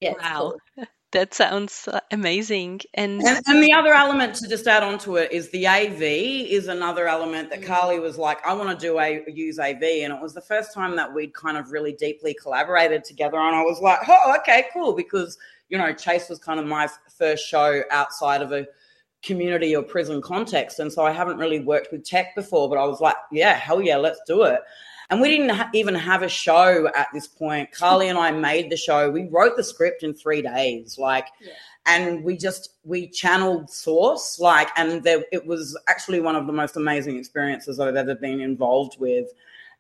Yeah, 0.01 0.15
wow. 0.21 0.55
Cool. 0.77 0.87
That 1.13 1.35
sounds 1.35 1.89
amazing. 2.11 2.81
And, 2.95 3.21
and, 3.21 3.39
and 3.47 3.63
the 3.63 3.75
other 3.75 3.93
element 3.93 4.35
to 4.37 4.49
just 4.49 4.67
add 4.67 4.83
on 4.83 4.99
to 5.01 5.17
it 5.17 5.31
is 5.31 5.51
the 5.51 5.67
AV 5.67 6.01
is 6.01 6.69
another 6.69 7.07
element 7.07 7.51
that 7.51 7.61
mm. 7.61 7.67
Carly 7.67 8.01
was 8.01 8.17
like, 8.17 8.45
I 8.47 8.55
want 8.55 8.71
to 8.71 8.87
do 8.87 8.99
a 8.99 9.23
use 9.31 9.59
AV, 9.59 9.83
and 9.83 10.13
it 10.13 10.21
was 10.23 10.33
the 10.33 10.41
first 10.41 10.73
time 10.73 10.97
that 10.97 11.13
we'd 11.13 11.35
kind 11.35 11.59
of 11.59 11.71
really 11.71 11.93
deeply 11.93 12.35
collaborated 12.35 13.05
together. 13.05 13.37
And 13.37 13.55
I 13.55 13.63
was 13.63 13.81
like, 13.81 13.99
oh, 14.09 14.35
okay, 14.39 14.65
cool, 14.73 14.95
because 14.95 15.37
you 15.69 15.77
know 15.77 15.93
Chase 15.93 16.31
was 16.31 16.39
kind 16.39 16.59
of 16.59 16.67
my 16.67 16.89
first 17.17 17.47
show 17.47 17.83
outside 17.91 18.41
of 18.41 18.53
a 18.53 18.67
community 19.23 19.75
or 19.75 19.83
prison 19.83 20.21
context, 20.21 20.79
and 20.79 20.93
so 20.93 21.05
I 21.05 21.13
haven't 21.13 21.39
really 21.39 21.61
worked 21.61 21.93
with 21.93 22.05
tech 22.05 22.35
before. 22.35 22.69
But 22.69 22.79
I 22.79 22.85
was 22.85 23.01
like, 23.01 23.17
yeah, 23.31 23.55
hell 23.55 23.81
yeah, 23.81 23.97
let's 23.97 24.21
do 24.27 24.43
it. 24.43 24.61
And 25.11 25.21
we 25.21 25.29
didn't 25.29 25.51
ha- 25.51 25.71
even 25.75 25.95
have 25.95 26.23
a 26.23 26.29
show 26.29 26.89
at 26.97 27.09
this 27.13 27.27
point. 27.27 27.71
Carly 27.71 28.09
and 28.09 28.19
I 28.19 28.31
made 28.31 28.71
the 28.71 28.77
show. 28.77 29.11
We 29.11 29.29
wrote 29.29 29.57
the 29.57 29.65
script 29.65 30.03
in 30.03 30.15
three 30.15 30.41
days, 30.41 30.97
like, 30.99 31.27
yeah. 31.41 31.53
and 31.87 32.25
we 32.25 32.37
just 32.37 32.71
we 32.85 33.09
channeled 33.09 33.71
Source, 33.71 34.39
like, 34.41 34.69
and 34.77 35.03
there, 35.03 35.25
it 35.31 35.47
was 35.47 35.79
actually 35.89 36.21
one 36.21 36.35
of 36.35 36.47
the 36.47 36.53
most 36.53 36.77
amazing 36.77 37.17
experiences 37.17 37.79
I've 37.79 37.97
ever 37.97 38.15
been 38.15 38.41
involved 38.41 38.99
with. 38.99 39.29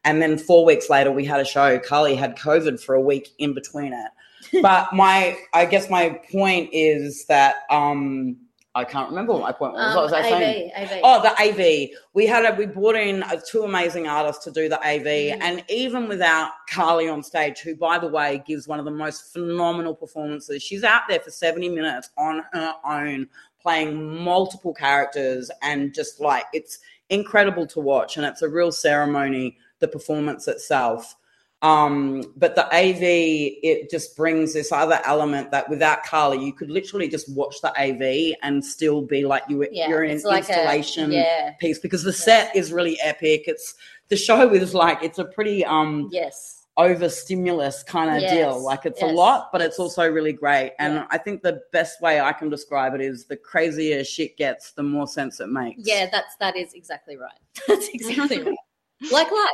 And 0.04 0.20
then 0.20 0.36
four 0.36 0.64
weeks 0.64 0.90
later, 0.90 1.12
we 1.12 1.24
had 1.24 1.40
a 1.40 1.44
show. 1.44 1.78
Carly 1.78 2.14
had 2.14 2.36
COVID 2.36 2.82
for 2.82 2.94
a 2.94 3.00
week 3.00 3.30
in 3.38 3.54
between 3.54 3.92
it. 3.92 4.10
but 4.62 4.92
my, 4.92 5.38
I 5.54 5.64
guess 5.64 5.88
my 5.88 6.20
point 6.30 6.70
is 6.72 7.24
that 7.26 7.56
um, 7.70 8.36
I 8.74 8.84
can't 8.84 9.10
remember 9.10 9.34
what 9.34 9.42
my 9.42 9.52
point 9.52 9.74
was. 9.74 9.82
Um, 9.84 9.96
what 9.96 10.04
was 10.04 10.12
I 10.14 10.22
saying? 10.22 10.70
AV. 10.74 11.00
Oh, 11.02 11.20
the 11.20 11.32
AV. 11.42 11.90
We 12.14 12.26
had 12.26 12.44
a, 12.44 12.56
we 12.56 12.64
brought 12.64 12.94
in 12.94 13.22
uh, 13.22 13.38
two 13.46 13.64
amazing 13.64 14.08
artists 14.08 14.42
to 14.44 14.50
do 14.50 14.68
the 14.68 14.78
AV, 14.78 15.04
mm. 15.04 15.38
and 15.42 15.62
even 15.68 16.08
without 16.08 16.52
Carly 16.70 17.06
on 17.08 17.22
stage, 17.22 17.58
who 17.58 17.76
by 17.76 17.98
the 17.98 18.08
way 18.08 18.42
gives 18.46 18.66
one 18.66 18.78
of 18.78 18.86
the 18.86 18.90
most 18.90 19.32
phenomenal 19.32 19.94
performances. 19.94 20.62
She's 20.62 20.84
out 20.84 21.02
there 21.06 21.20
for 21.20 21.30
seventy 21.30 21.68
minutes 21.68 22.10
on 22.16 22.44
her 22.52 22.74
own, 22.84 23.28
playing 23.60 24.22
multiple 24.24 24.72
characters, 24.72 25.50
and 25.62 25.92
just 25.92 26.20
like 26.20 26.46
it's 26.54 26.78
incredible 27.10 27.66
to 27.66 27.80
watch, 27.80 28.16
and 28.16 28.24
it's 28.24 28.42
a 28.42 28.48
real 28.48 28.72
ceremony. 28.72 29.58
The 29.80 29.88
performance 29.88 30.48
itself. 30.48 31.16
Um, 31.62 32.24
but 32.36 32.56
the 32.56 32.66
AV, 32.74 32.98
it 33.00 33.88
just 33.88 34.16
brings 34.16 34.52
this 34.52 34.72
other 34.72 35.00
element 35.04 35.52
that 35.52 35.70
without 35.70 36.02
Carly, 36.02 36.44
you 36.44 36.52
could 36.52 36.70
literally 36.70 37.08
just 37.08 37.32
watch 37.32 37.60
the 37.62 37.72
AV 37.80 38.36
and 38.42 38.64
still 38.64 39.00
be 39.00 39.24
like 39.24 39.44
you, 39.48 39.66
yeah, 39.70 39.88
you're 39.88 40.02
in 40.02 40.10
an 40.10 40.22
like 40.24 40.48
installation 40.48 41.12
a, 41.12 41.14
yeah. 41.14 41.50
piece 41.60 41.78
because 41.78 42.02
the 42.02 42.10
yes. 42.10 42.24
set 42.24 42.56
is 42.56 42.72
really 42.72 43.00
epic. 43.00 43.44
It's 43.46 43.74
the 44.08 44.16
show 44.16 44.52
is 44.52 44.74
like 44.74 45.02
it's 45.02 45.20
a 45.20 45.24
pretty 45.24 45.64
um 45.64 46.08
yes 46.10 46.62
over 46.76 47.08
stimulus 47.08 47.82
kind 47.82 48.16
of 48.16 48.22
yes. 48.22 48.32
deal. 48.32 48.62
Like 48.62 48.86
it's 48.86 49.00
yes. 49.00 49.10
a 49.10 49.14
lot, 49.14 49.50
but 49.52 49.60
it's 49.60 49.78
also 49.78 50.10
really 50.10 50.32
great. 50.32 50.72
And 50.78 50.94
yeah. 50.94 51.06
I 51.10 51.18
think 51.18 51.42
the 51.42 51.60
best 51.70 52.00
way 52.00 52.20
I 52.20 52.32
can 52.32 52.48
describe 52.48 52.94
it 52.94 53.00
is 53.00 53.26
the 53.26 53.36
crazier 53.36 54.02
shit 54.04 54.36
gets, 54.36 54.72
the 54.72 54.82
more 54.82 55.06
sense 55.06 55.40
it 55.40 55.48
makes. 55.48 55.82
Yeah, 55.84 56.08
that's 56.10 56.34
that 56.36 56.56
is 56.56 56.72
exactly 56.72 57.16
right. 57.16 57.38
That's 57.68 57.88
exactly 57.88 58.42
right. 58.42 58.56
Like 59.10 59.30
life. 59.32 59.50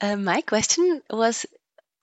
Uh, 0.00 0.16
my 0.16 0.40
question 0.42 1.02
was 1.10 1.46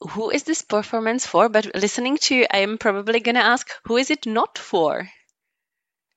who 0.01 0.31
is 0.31 0.43
this 0.43 0.61
performance 0.61 1.25
for? 1.25 1.49
But 1.49 1.75
listening 1.75 2.17
to 2.17 2.35
you, 2.35 2.47
I 2.51 2.59
am 2.59 2.77
probably 2.77 3.19
going 3.19 3.35
to 3.35 3.41
ask 3.41 3.69
who 3.85 3.97
is 3.97 4.09
it 4.09 4.25
not 4.25 4.57
for? 4.57 5.09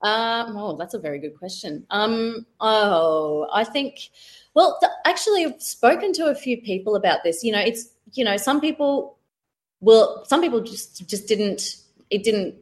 Um, 0.03 0.57
oh, 0.57 0.77
that's 0.77 0.95
a 0.95 0.99
very 0.99 1.19
good 1.19 1.39
question. 1.39 1.87
Um, 1.91 2.47
oh, 2.61 3.49
I 3.53 3.65
think, 3.65 4.11
well, 4.55 4.79
th- 4.81 4.93
actually, 5.07 5.47
I've 5.47 5.63
spoken 5.63 6.13
to 6.15 6.27
a 6.27 6.35
few 6.35 6.61
people 6.61 6.95
about 6.95 7.23
this. 7.25 7.43
You 7.43 7.53
know, 7.53 7.61
it's, 7.61 7.89
you 8.13 8.25
know, 8.25 8.37
some 8.37 8.61
people 8.61 9.17
will, 9.81 10.25
some 10.27 10.43
people 10.43 10.61
just, 10.61 11.09
just 11.09 11.27
didn't, 11.27 11.77
it 12.11 12.23
didn't 12.23 12.57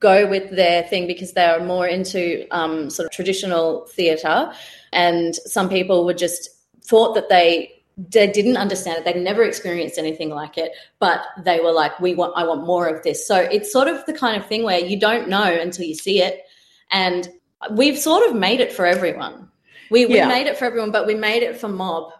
go 0.00 0.26
with 0.26 0.50
their 0.50 0.82
thing 0.82 1.06
because 1.06 1.32
they 1.34 1.44
are 1.44 1.60
more 1.60 1.86
into 1.86 2.46
um, 2.50 2.90
sort 2.90 3.06
of 3.06 3.12
traditional 3.12 3.86
theatre. 3.86 4.52
And 4.92 5.36
some 5.36 5.68
people 5.68 6.04
were 6.04 6.14
just 6.14 6.50
thought 6.82 7.14
that 7.14 7.28
they 7.28 7.79
they 8.08 8.26
didn't 8.26 8.56
understand 8.56 8.98
it. 8.98 9.04
They'd 9.04 9.22
never 9.22 9.42
experienced 9.42 9.98
anything 9.98 10.30
like 10.30 10.56
it, 10.56 10.72
but 10.98 11.22
they 11.44 11.60
were 11.60 11.72
like, 11.72 11.98
"We 12.00 12.14
want, 12.14 12.32
I 12.36 12.44
want 12.44 12.66
more 12.66 12.88
of 12.88 13.02
this." 13.02 13.26
So 13.26 13.36
it's 13.36 13.72
sort 13.72 13.88
of 13.88 14.04
the 14.06 14.12
kind 14.12 14.40
of 14.40 14.46
thing 14.46 14.62
where 14.62 14.78
you 14.78 14.98
don't 14.98 15.28
know 15.28 15.42
until 15.42 15.84
you 15.84 15.94
see 15.94 16.22
it, 16.22 16.42
and 16.90 17.28
we've 17.72 17.98
sort 17.98 18.28
of 18.28 18.34
made 18.34 18.60
it 18.60 18.72
for 18.72 18.86
everyone. 18.86 19.48
We 19.90 20.06
we 20.06 20.16
yeah. 20.16 20.28
made 20.28 20.46
it 20.46 20.56
for 20.56 20.64
everyone, 20.64 20.92
but 20.92 21.06
we 21.06 21.14
made 21.14 21.42
it 21.42 21.58
for 21.58 21.68
mob, 21.68 22.12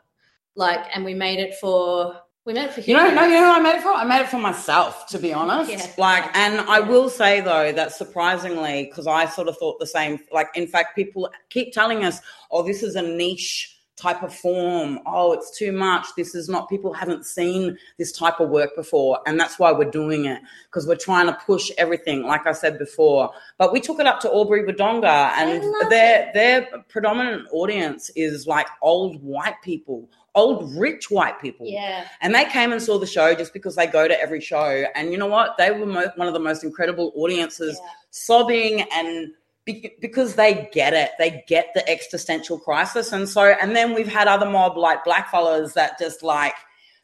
like, 0.54 0.84
and 0.94 1.04
we 1.04 1.14
made 1.14 1.38
it 1.38 1.54
for 1.56 2.16
we 2.44 2.52
made 2.52 2.64
it 2.64 2.72
for 2.72 2.80
you 2.80 2.96
know, 2.96 3.12
no, 3.14 3.24
you 3.24 3.40
know, 3.40 3.48
what 3.48 3.60
I 3.60 3.62
made 3.62 3.76
it 3.76 3.82
for 3.82 3.92
I 3.92 4.04
made 4.04 4.20
it 4.22 4.28
for 4.28 4.38
myself, 4.38 5.06
to 5.08 5.18
be 5.18 5.32
honest. 5.32 5.70
Yeah. 5.70 5.86
Like, 5.98 6.24
and. 6.36 6.60
I 6.60 6.80
will 6.80 7.08
say 7.08 7.40
though 7.40 7.72
that 7.72 7.92
surprisingly, 7.92 8.84
because 8.84 9.06
I 9.06 9.26
sort 9.26 9.48
of 9.48 9.56
thought 9.56 9.78
the 9.78 9.86
same. 9.86 10.18
Like, 10.32 10.48
in 10.54 10.66
fact, 10.66 10.96
people 10.96 11.30
keep 11.48 11.72
telling 11.72 12.04
us, 12.04 12.20
"Oh, 12.50 12.62
this 12.62 12.82
is 12.82 12.96
a 12.96 13.02
niche." 13.02 13.79
Type 14.00 14.22
of 14.22 14.34
form. 14.34 14.98
Oh, 15.04 15.32
it's 15.32 15.56
too 15.56 15.72
much. 15.72 16.06
This 16.16 16.34
is 16.34 16.48
not, 16.48 16.70
people 16.70 16.92
haven't 16.94 17.26
seen 17.26 17.76
this 17.98 18.12
type 18.12 18.40
of 18.40 18.48
work 18.48 18.74
before. 18.74 19.20
And 19.26 19.38
that's 19.38 19.58
why 19.58 19.72
we're 19.72 19.90
doing 19.90 20.24
it 20.24 20.40
because 20.64 20.86
we're 20.86 20.96
trying 20.96 21.26
to 21.26 21.34
push 21.44 21.70
everything, 21.76 22.22
like 22.22 22.46
I 22.46 22.52
said 22.52 22.78
before. 22.78 23.30
But 23.58 23.74
we 23.74 23.80
took 23.80 24.00
it 24.00 24.06
up 24.06 24.18
to 24.20 24.30
Albury 24.30 24.64
Wodonga 24.64 25.32
and 25.36 25.62
their, 25.90 26.30
their 26.32 26.68
predominant 26.88 27.48
audience 27.52 28.10
is 28.16 28.46
like 28.46 28.68
old 28.80 29.22
white 29.22 29.60
people. 29.62 30.08
Old 30.36 30.76
rich 30.76 31.10
white 31.10 31.40
people, 31.40 31.66
yeah, 31.68 32.06
and 32.20 32.32
they 32.32 32.44
came 32.44 32.70
and 32.70 32.80
saw 32.80 32.98
the 33.00 33.06
show 33.06 33.34
just 33.34 33.52
because 33.52 33.74
they 33.74 33.88
go 33.88 34.06
to 34.06 34.22
every 34.22 34.40
show. 34.40 34.84
And 34.94 35.10
you 35.10 35.18
know 35.18 35.26
what? 35.26 35.58
They 35.58 35.72
were 35.72 35.84
mo- 35.84 36.12
one 36.14 36.28
of 36.28 36.34
the 36.34 36.38
most 36.38 36.62
incredible 36.62 37.10
audiences, 37.16 37.80
yeah. 37.82 37.88
sobbing 38.10 38.82
and 38.94 39.32
because 39.64 40.34
they 40.34 40.68
get 40.72 40.94
it. 40.94 41.10
They 41.18 41.44
get 41.46 41.68
the 41.74 41.88
existential 41.88 42.58
crisis. 42.58 43.12
And 43.12 43.28
so, 43.28 43.44
and 43.44 43.76
then 43.76 43.94
we've 43.94 44.08
had 44.08 44.28
other 44.28 44.48
mob 44.48 44.76
like 44.76 45.04
blackfellas 45.04 45.74
that 45.74 45.98
just 45.98 46.22
like, 46.22 46.54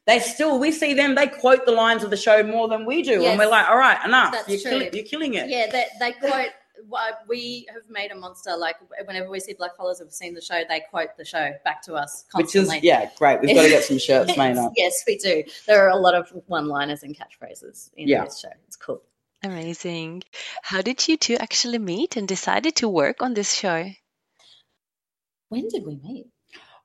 they 0.07 0.21
still, 0.21 0.59
we 0.59 0.71
see 0.71 0.95
them, 0.95 1.17
they 1.17 1.27
quote 1.27 1.67
the 1.67 1.73
lines 1.73 2.05
of 2.05 2.11
the 2.11 2.17
show 2.17 2.43
more 2.43 2.69
than 2.69 2.87
we 2.87 3.03
do. 3.03 3.21
Yes. 3.23 3.31
And 3.31 3.39
we're 3.39 3.51
like, 3.51 3.69
all 3.69 3.77
right, 3.77 4.03
enough. 4.05 4.35
You're, 4.47 4.59
kill- 4.61 4.83
you're, 4.83 5.05
killing 5.05 5.35
it. 5.35 5.49
Yeah, 5.49 5.67
they, 5.71 5.87
they 5.99 6.13
quote, 6.13 6.51
we 7.29 7.67
have 7.73 7.83
made 7.89 8.13
a 8.13 8.15
monster. 8.15 8.57
Like 8.57 8.77
whenever 9.05 9.29
we 9.29 9.41
see 9.41 9.55
blackfellas 9.55 9.99
have 9.99 10.13
seen 10.13 10.35
the 10.35 10.41
show, 10.41 10.63
they 10.69 10.83
quote 10.91 11.17
the 11.17 11.25
show 11.25 11.53
back 11.65 11.83
to 11.83 11.95
us 11.95 12.25
constantly. 12.31 12.77
Which 12.77 12.79
is, 12.79 12.85
yeah, 12.85 13.11
great. 13.19 13.41
We've 13.41 13.55
got 13.55 13.63
to 13.63 13.69
get 13.69 13.85
some 13.85 13.99
shirts 13.99 14.37
made 14.37 14.57
up. 14.57 14.73
yes, 14.77 15.03
we 15.07 15.19
do. 15.19 15.43
There 15.67 15.85
are 15.85 15.91
a 15.91 15.97
lot 15.97 16.15
of 16.15 16.31
one 16.47 16.69
liners 16.69 17.03
and 17.03 17.17
catchphrases 17.17 17.91
in 17.97 18.09
yeah. 18.09 18.25
this 18.25 18.41
show. 18.41 18.51
It's 18.67 18.77
cool. 18.77 19.03
Amazing. 19.47 20.25
How 20.63 20.83
did 20.83 21.07
you 21.07 21.17
two 21.17 21.37
actually 21.37 21.79
meet 21.79 22.17
and 22.17 22.27
decided 22.27 22.75
to 22.77 22.89
work 22.89 23.23
on 23.23 23.33
this 23.33 23.55
show? 23.55 23.89
When 25.51 25.69
did 25.69 25.87
we 25.87 26.01
meet? 26.03 26.27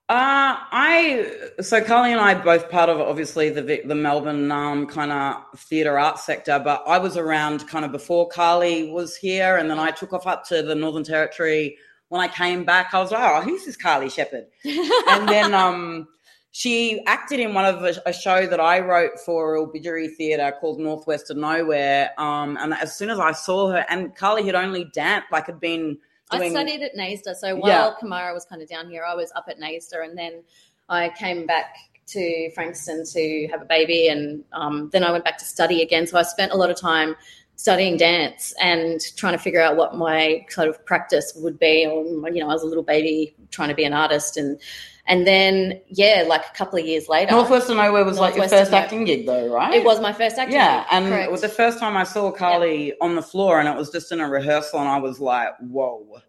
Uh, 0.08 0.54
I 0.72 1.40
so 1.62 1.84
Carly 1.84 2.12
and 2.12 2.22
I 2.22 2.36
both 2.36 2.70
part 2.70 2.90
of 2.90 3.00
obviously 3.00 3.50
the 3.50 3.82
the 3.84 3.96
Melbourne 3.96 4.52
um, 4.52 4.86
kind 4.86 5.12
of 5.12 5.60
theatre 5.60 5.98
arts 5.98 6.24
sector, 6.24 6.62
but 6.64 6.84
I 6.86 7.00
was 7.00 7.18
around 7.18 7.68
kind 7.68 7.84
of 7.84 7.92
before 7.92 8.28
Carly 8.28 8.92
was 8.92 9.16
here, 9.16 9.58
and 9.58 9.68
then 9.68 9.80
I 9.80 9.90
took 9.90 10.14
off 10.14 10.28
up 10.28 10.46
to 10.50 10.62
the 10.62 10.76
Northern 10.76 11.04
Territory. 11.04 11.78
When 12.10 12.22
I 12.22 12.28
came 12.28 12.64
back, 12.64 12.94
I 12.94 13.00
was 13.00 13.12
like, 13.12 13.24
"Oh, 13.24 13.42
who's 13.42 13.66
this 13.66 13.78
Carly 13.78 14.10
Sheppard?" 14.10 14.46
and 14.66 15.28
then 15.28 15.56
um, 15.56 16.08
she 16.52 17.02
acted 17.06 17.40
in 17.40 17.54
one 17.54 17.66
of 17.66 17.84
a, 17.84 17.96
a, 18.06 18.12
show 18.12 18.46
that 18.46 18.60
I 18.60 18.80
wrote 18.80 19.20
for 19.26 19.58
Ilbijerri 19.58 20.16
Theatre 20.16 20.54
called 20.60 20.80
Northwest 20.80 21.32
of 21.32 21.38
Nowhere. 21.38 22.12
Um, 22.18 22.58
and 22.60 22.74
as 22.74 22.98
soon 22.98 23.10
as 23.10 23.20
I 23.20 23.32
saw 23.32 23.70
her, 23.72 23.86
and 23.90 24.14
Carly 24.16 24.46
had 24.46 24.56
only 24.56 24.86
danced, 24.94 25.32
like 25.32 25.48
had 25.48 25.62
been. 25.62 25.98
Doing, 26.30 26.44
I 26.44 26.50
studied 26.50 26.82
at 26.82 26.96
NAISDA, 26.96 27.36
so 27.36 27.56
while 27.56 27.70
yeah. 27.70 27.94
Kamarra 28.02 28.34
was 28.34 28.46
kind 28.46 28.62
of 28.62 28.70
down 28.70 28.90
here, 28.90 29.04
I 29.06 29.16
was 29.16 29.32
up 29.36 29.46
at 29.50 29.60
NAISDA, 29.60 30.04
and 30.04 30.18
then 30.18 30.44
I 30.90 31.10
came 31.10 31.46
back 31.46 31.76
to 32.08 32.52
Frankston 32.54 33.06
to 33.06 33.48
have 33.50 33.62
a 33.62 33.66
baby, 33.66 34.10
and 34.10 34.44
um, 34.52 34.90
then 34.92 35.04
I 35.04 35.12
went 35.12 35.24
back 35.24 35.38
to 35.40 35.46
study 35.46 35.82
again. 35.82 36.06
So 36.06 36.18
I 36.18 36.24
spent 36.24 36.52
a 36.52 36.58
lot 36.58 36.70
of 36.70 36.80
time 36.80 37.16
studying 37.56 37.96
dance 37.96 38.54
and 38.62 39.00
trying 39.16 39.34
to 39.34 39.38
figure 39.38 39.62
out 39.62 39.78
what 39.78 39.96
my 39.96 40.44
sort 40.50 40.68
of 40.68 40.84
practice 40.86 41.32
would 41.36 41.60
be. 41.60 41.86
Or, 41.86 42.04
you 42.30 42.42
know, 42.42 42.50
I 42.50 42.54
was 42.54 42.64
a 42.64 42.66
little 42.66 42.84
baby 42.84 43.36
trying 43.52 43.70
to 43.70 43.76
be 43.76 43.84
an 43.84 43.94
artist 43.94 44.36
and 44.36 44.60
and 45.08 45.26
then, 45.26 45.82
yeah, 45.88 46.24
like 46.28 46.46
a 46.46 46.54
couple 46.54 46.80
of 46.80 46.86
years 46.86 47.10
later. 47.10 47.32
Northwest 47.32 47.70
of 47.70 47.78
Nowhere 47.78 48.06
was 48.06 48.20
like 48.20 48.36
your 48.36 48.48
first 48.48 48.72
acting 48.72 49.06
gig, 49.06 49.26
though, 49.26 49.54
right? 49.54 49.74
It 49.74 49.84
was 49.84 50.00
my 50.00 50.14
first 50.14 50.38
acting 50.38 50.56
yeah, 50.56 50.82
gig. 50.82 50.88
and 50.92 51.08
Correct. 51.08 51.26
it 51.26 51.32
was 51.32 51.42
the 51.42 51.50
first 51.50 51.80
time 51.80 51.98
I 51.98 52.04
saw 52.04 52.32
Carly 52.32 52.94
on 53.02 53.16
the 53.16 53.22
floor, 53.22 53.60
and 53.60 53.68
it 53.68 53.76
was 53.76 53.90
just 53.90 54.12
in 54.12 54.20
a 54.20 54.30
rehearsal, 54.30 54.80
and 54.80 54.90
I 54.90 54.98
was 54.98 55.20
like, 55.20 55.50
whoa. 55.60 56.22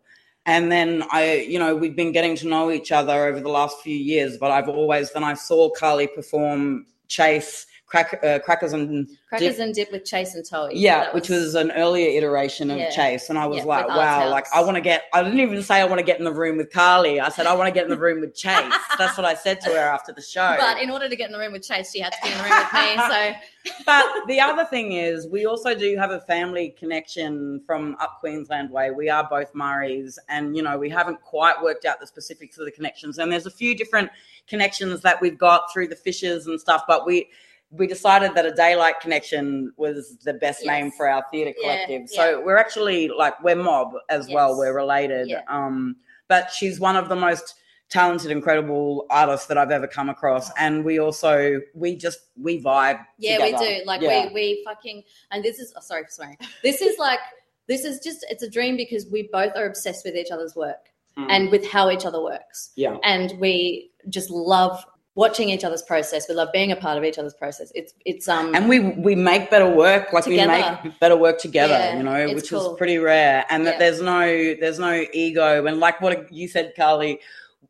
And 0.47 0.73
then 0.73 1.05
I, 1.12 1.47
you 1.49 1.59
know, 1.59 1.76
we've 1.76 1.95
been 1.95 2.11
getting 2.11 2.35
to 2.37 2.49
know 2.49 2.71
each 2.73 2.91
other 2.91 3.26
over 3.26 3.41
the 3.41 3.49
last 3.49 3.81
few 3.81 3.97
years, 3.97 4.38
but 4.38 4.50
I've 4.50 4.69
always, 4.69 5.12
then 5.12 5.23
I 5.23 5.35
saw 5.35 5.71
Carly 5.71 6.09
perform 6.09 6.87
Chase 7.07 7.67
crack, 7.92 8.25
uh, 8.25 8.38
crackers 8.38 8.72
and 8.72 9.06
crackers 9.28 9.56
dip. 9.56 9.64
and 9.64 9.75
dip 9.75 9.92
with 9.92 10.04
Chase 10.06 10.34
and 10.34 10.44
Toey. 10.49 10.72
Yeah, 10.75 11.08
so 11.08 11.14
which 11.14 11.28
was 11.28 11.54
an 11.54 11.70
earlier 11.72 12.08
iteration 12.18 12.70
of 12.70 12.78
yeah. 12.78 12.90
Chase, 12.90 13.28
and 13.28 13.38
I 13.38 13.46
was 13.46 13.58
yeah, 13.58 13.64
like, 13.64 13.88
wow, 13.88 14.30
like 14.30 14.46
I 14.52 14.62
want 14.62 14.76
to 14.76 14.80
get. 14.80 15.04
I 15.12 15.22
didn't 15.22 15.40
even 15.40 15.62
say 15.62 15.80
I 15.80 15.84
want 15.84 15.99
to 15.99 16.04
get 16.04 16.18
in 16.18 16.25
the 16.25 16.32
room 16.32 16.56
with 16.56 16.72
Carly. 16.72 17.20
I 17.20 17.28
said 17.28 17.46
I 17.46 17.54
want 17.54 17.68
to 17.68 17.72
get 17.72 17.84
in 17.84 17.90
the 17.90 17.99
room 17.99 18.20
with 18.20 18.34
Chase. 18.34 18.72
That's 18.99 19.16
what 19.18 19.26
I 19.26 19.34
said 19.34 19.61
to 19.62 19.70
her 19.70 19.78
after 19.78 20.12
the 20.12 20.22
show. 20.22 20.56
But 20.58 20.80
in 20.80 20.90
order 20.90 21.08
to 21.08 21.14
get 21.14 21.26
in 21.26 21.32
the 21.32 21.38
room 21.38 21.52
with 21.52 21.62
Chase, 21.62 21.92
she 21.92 22.00
had 22.00 22.12
to 22.14 22.18
be 22.22 22.30
in 22.30 22.38
the 22.38 22.44
room 22.44 22.58
with 22.58 22.72
me. 22.72 22.96
So. 22.96 23.32
but 23.87 24.06
the 24.26 24.40
other 24.40 24.64
thing 24.64 24.92
is, 24.92 25.28
we 25.28 25.44
also 25.44 25.75
do 25.75 25.96
have 25.96 26.11
a 26.11 26.20
family 26.20 26.75
connection 26.76 27.61
from 27.66 27.96
up 28.00 28.20
Queensland 28.20 28.70
way. 28.70 28.90
We 28.90 29.11
are 29.11 29.28
both 29.28 29.54
Murrays, 29.54 30.18
and 30.30 30.56
you 30.56 30.62
know 30.62 30.78
we 30.78 30.88
haven't 30.88 31.20
quite 31.20 31.62
worked 31.62 31.84
out 31.84 32.00
the 32.00 32.06
specifics 32.06 32.56
of 32.56 32.64
the 32.64 32.72
connections. 32.72 33.18
And 33.18 33.30
there's 33.30 33.46
a 33.46 33.50
few 33.50 33.76
different 33.76 34.11
connections 34.49 35.02
that 35.02 35.20
we've 35.20 35.38
got 35.38 35.70
through 35.72 35.88
the 35.88 35.96
Fishers 35.96 36.46
and 36.46 36.58
stuff, 36.58 36.84
but 36.88 37.06
we 37.06 37.28
we 37.73 37.87
decided 37.87 38.35
that 38.35 38.45
a 38.45 38.52
daylight 38.52 39.00
connection 39.00 39.73
was 39.76 40.19
the 40.25 40.35
best 40.35 40.61
yes. 40.62 40.69
name 40.69 40.91
for 40.93 41.09
our 41.09 41.25
theatre 41.33 41.55
collective. 41.61 42.02
Yeah, 42.11 42.17
so 42.17 42.43
we're 42.45 42.59
actually 42.59 43.09
like 43.09 43.43
we're 43.43 43.57
mob 43.57 43.93
as 44.11 44.29
yes. 44.29 44.35
well. 44.35 44.59
We're 44.59 44.76
related. 44.76 45.29
Yeah. 45.29 45.41
Um, 45.49 45.97
but 46.29 46.50
she's 46.50 46.79
one 46.79 46.97
of 46.97 47.09
the 47.09 47.17
most 47.17 47.55
talented, 47.88 48.31
incredible 48.31 49.07
artists 49.11 49.47
that 49.47 49.57
I've 49.57 49.71
ever 49.71 49.87
come 49.87 50.11
across. 50.11 50.50
And 50.59 50.85
we 50.85 50.99
also 50.99 51.61
we 51.75 51.97
just 51.97 52.21
we 52.37 52.62
vibe. 52.62 53.00
Yeah, 53.19 53.38
together. 53.38 53.64
we 53.64 53.79
do. 53.79 53.85
Like 53.87 54.00
we 54.02 54.31
we 54.35 54.62
fucking 54.67 55.02
and 55.31 55.43
this 55.43 55.59
is 55.59 55.73
oh, 55.75 55.81
sorry 55.81 56.05
for 56.05 56.11
swearing. 56.11 56.38
This 56.62 56.83
is 56.83 56.99
like 56.99 57.21
this 57.69 57.85
is 57.85 58.00
just 58.00 58.25
it's 58.29 58.43
a 58.43 58.50
dream 58.50 58.76
because 58.76 59.07
we 59.07 59.31
both 59.33 59.57
are 59.57 59.64
obsessed 59.64 60.05
with 60.05 60.14
each 60.14 60.31
other's 60.31 60.55
work. 60.55 60.91
Mm. 61.19 61.26
And 61.29 61.50
with 61.50 61.69
how 61.69 61.91
each 61.91 62.07
other 62.07 62.23
works. 62.23 62.71
Yeah. 62.75 62.97
And 63.05 63.38
we 63.38 63.91
just 64.09 64.31
love 64.31 64.83
watching 65.14 65.50
each 65.50 65.64
other's 65.64 65.83
process. 65.83 66.28
We 66.28 66.35
love 66.35 66.49
being 66.52 66.73
a 66.73 66.76
part 66.76 66.99
of 66.99 67.04
each 67.04 67.19
other's 67.19 67.35
process. 67.35 67.71
It's 67.75 67.95
it's 68.04 68.28
um 68.28 68.54
and 68.54 68.69
we 68.69 68.81
we 68.81 69.14
make 69.14 69.50
better 69.50 69.69
work 69.69 70.12
like 70.12 70.25
together. 70.25 70.52
we 70.52 70.88
make 70.88 71.00
better 71.00 71.16
work 71.16 71.38
together. 71.38 71.75
Yeah, 71.75 71.97
you 71.97 72.02
know, 72.02 72.35
which 72.35 72.50
cool. 72.50 72.73
is 72.73 72.78
pretty 72.78 72.99
rare. 72.99 73.45
And 73.50 73.66
that 73.66 73.78
there's 73.78 74.00
no 74.00 74.26
there's 74.61 74.78
no 74.78 75.04
ego 75.12 75.66
and 75.66 75.78
like 75.78 76.00
what 76.00 76.33
you 76.33 76.49
said, 76.49 76.73
Carly. 76.76 77.21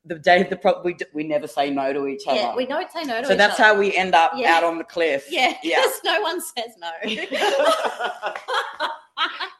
The 0.05 0.19
day 0.19 0.41
of 0.41 0.51
the 0.51 0.57
pro- 0.57 0.83
we 0.83 0.97
we 1.13 1.23
never 1.23 1.47
say 1.47 1.71
no 1.71 1.93
to 1.93 2.09
each 2.09 2.27
other. 2.27 2.37
Yeah, 2.37 2.57
we 2.57 2.67
don't 2.67 2.91
say 2.91 3.05
no 3.05 3.21
to 3.21 3.27
so 3.27 3.37
that's 3.37 3.61
other. 3.61 3.69
how 3.69 3.79
we 3.79 3.95
end 3.97 4.17
up 4.17 4.33
yeah. 4.35 4.55
out 4.55 4.65
on 4.65 4.79
the 4.79 4.85
cliff. 4.85 5.27
Yeah, 5.31 5.55
yeah. 5.63 5.85
no 6.05 6.21
one 6.23 6.41
says 6.41 6.75
no. 6.81 6.91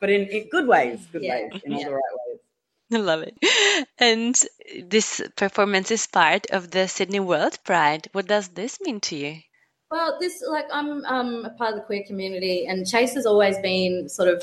but 0.01 0.11
in, 0.11 0.23
in 0.23 0.49
good 0.49 0.67
ways, 0.67 1.07
good 1.13 1.23
yeah. 1.23 1.43
ways, 1.49 1.63
in 1.65 1.75
all 1.75 1.85
the 1.85 1.91
right 1.93 2.03
ways. 2.13 2.22
I 2.95 2.97
love 2.99 3.23
it. 3.23 3.87
And 3.99 4.41
this 4.87 5.23
performance 5.37 5.91
is 5.91 6.07
part 6.07 6.47
of 6.51 6.71
the 6.71 6.89
Sydney 6.89 7.21
World 7.21 7.59
Pride. 7.65 8.09
What 8.13 8.27
does 8.27 8.49
this 8.49 8.81
mean 8.81 9.01
to 9.01 9.17
you? 9.17 9.37
Well, 9.91 10.17
this 10.21 10.43
like 10.49 10.67
I'm 10.73 11.05
um, 11.05 11.45
a 11.45 11.51
part 11.51 11.71
of 11.71 11.77
the 11.77 11.83
queer 11.83 12.03
community, 12.07 12.67
and 12.67 12.87
Chase 12.87 13.15
has 13.15 13.27
always 13.27 13.59
been 13.59 14.09
sort 14.09 14.29
of 14.29 14.43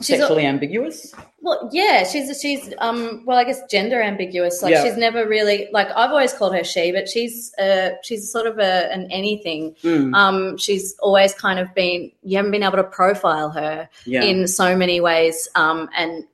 she's 0.00 0.18
sexually 0.18 0.46
ambiguous. 0.46 1.14
Well, 1.40 1.68
yeah, 1.72 2.04
she's 2.04 2.40
she's 2.40 2.72
um 2.78 3.24
well, 3.26 3.38
I 3.38 3.44
guess 3.44 3.60
gender 3.70 4.00
ambiguous. 4.00 4.62
Like 4.62 4.72
yeah. 4.72 4.84
she's 4.84 4.96
never 4.96 5.26
really 5.26 5.68
like 5.72 5.88
I've 5.88 6.10
always 6.10 6.32
called 6.32 6.54
her 6.54 6.64
she, 6.64 6.92
but 6.92 7.08
she's 7.08 7.52
uh 7.58 7.90
she's 8.02 8.30
sort 8.30 8.46
of 8.46 8.58
a 8.58 8.92
an 8.92 9.10
anything. 9.10 9.74
Mm. 9.82 10.14
Um, 10.14 10.56
she's 10.56 10.96
always 11.00 11.34
kind 11.34 11.58
of 11.58 11.74
been 11.74 12.12
you 12.22 12.36
haven't 12.36 12.52
been 12.52 12.62
able 12.62 12.76
to 12.76 12.84
profile 12.84 13.50
her 13.50 13.88
yeah. 14.06 14.22
in 14.22 14.46
so 14.46 14.76
many 14.76 15.00
ways. 15.00 15.48
Um, 15.54 15.88
and 15.96 16.24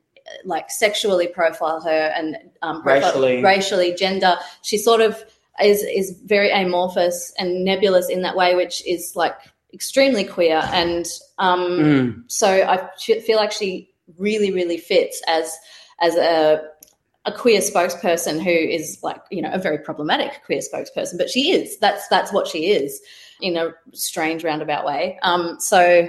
like 0.45 0.71
sexually 0.71 1.29
profile 1.29 1.81
her 1.81 2.13
and 2.15 2.37
um, 2.63 2.83
racially. 2.85 3.43
racially, 3.43 3.95
gender. 3.95 4.37
She 4.63 4.79
sort 4.79 5.01
of 5.01 5.25
is 5.63 5.83
is 5.83 6.19
very 6.25 6.51
amorphous 6.51 7.33
and 7.39 7.65
nebulous 7.65 8.09
in 8.09 8.23
that 8.23 8.37
way, 8.37 8.55
which 8.55 8.87
is 8.87 9.15
like 9.17 9.37
extremely 9.73 10.25
queer. 10.25 10.63
And 10.73 11.07
um, 11.39 11.61
mm. 11.61 12.23
so 12.27 12.49
I 12.49 12.89
feel 13.21 13.37
like 13.37 13.53
she 13.53 13.91
really, 14.19 14.53
really 14.53 14.79
fits 14.79 15.23
as 15.27 15.57
as 16.01 16.15
a 16.17 16.63
a 17.25 17.33
queer 17.33 17.61
spokesperson 17.61 18.43
who 18.43 18.51
is 18.51 19.01
like 19.03 19.21
you 19.31 19.43
know 19.43 19.51
a 19.53 19.59
very 19.59 19.79
problematic 19.79 20.43
queer 20.45 20.61
spokesperson, 20.61 21.19
but 21.19 21.31
she 21.31 21.53
is. 21.53 21.79
That's 21.79 22.07
that's 22.09 22.33
what 22.33 22.47
she 22.47 22.71
is 22.71 23.01
in 23.41 23.57
a 23.57 23.75
strange 23.93 24.45
roundabout 24.45 24.85
way. 24.85 25.19
Um, 25.23 25.57
so 25.61 26.09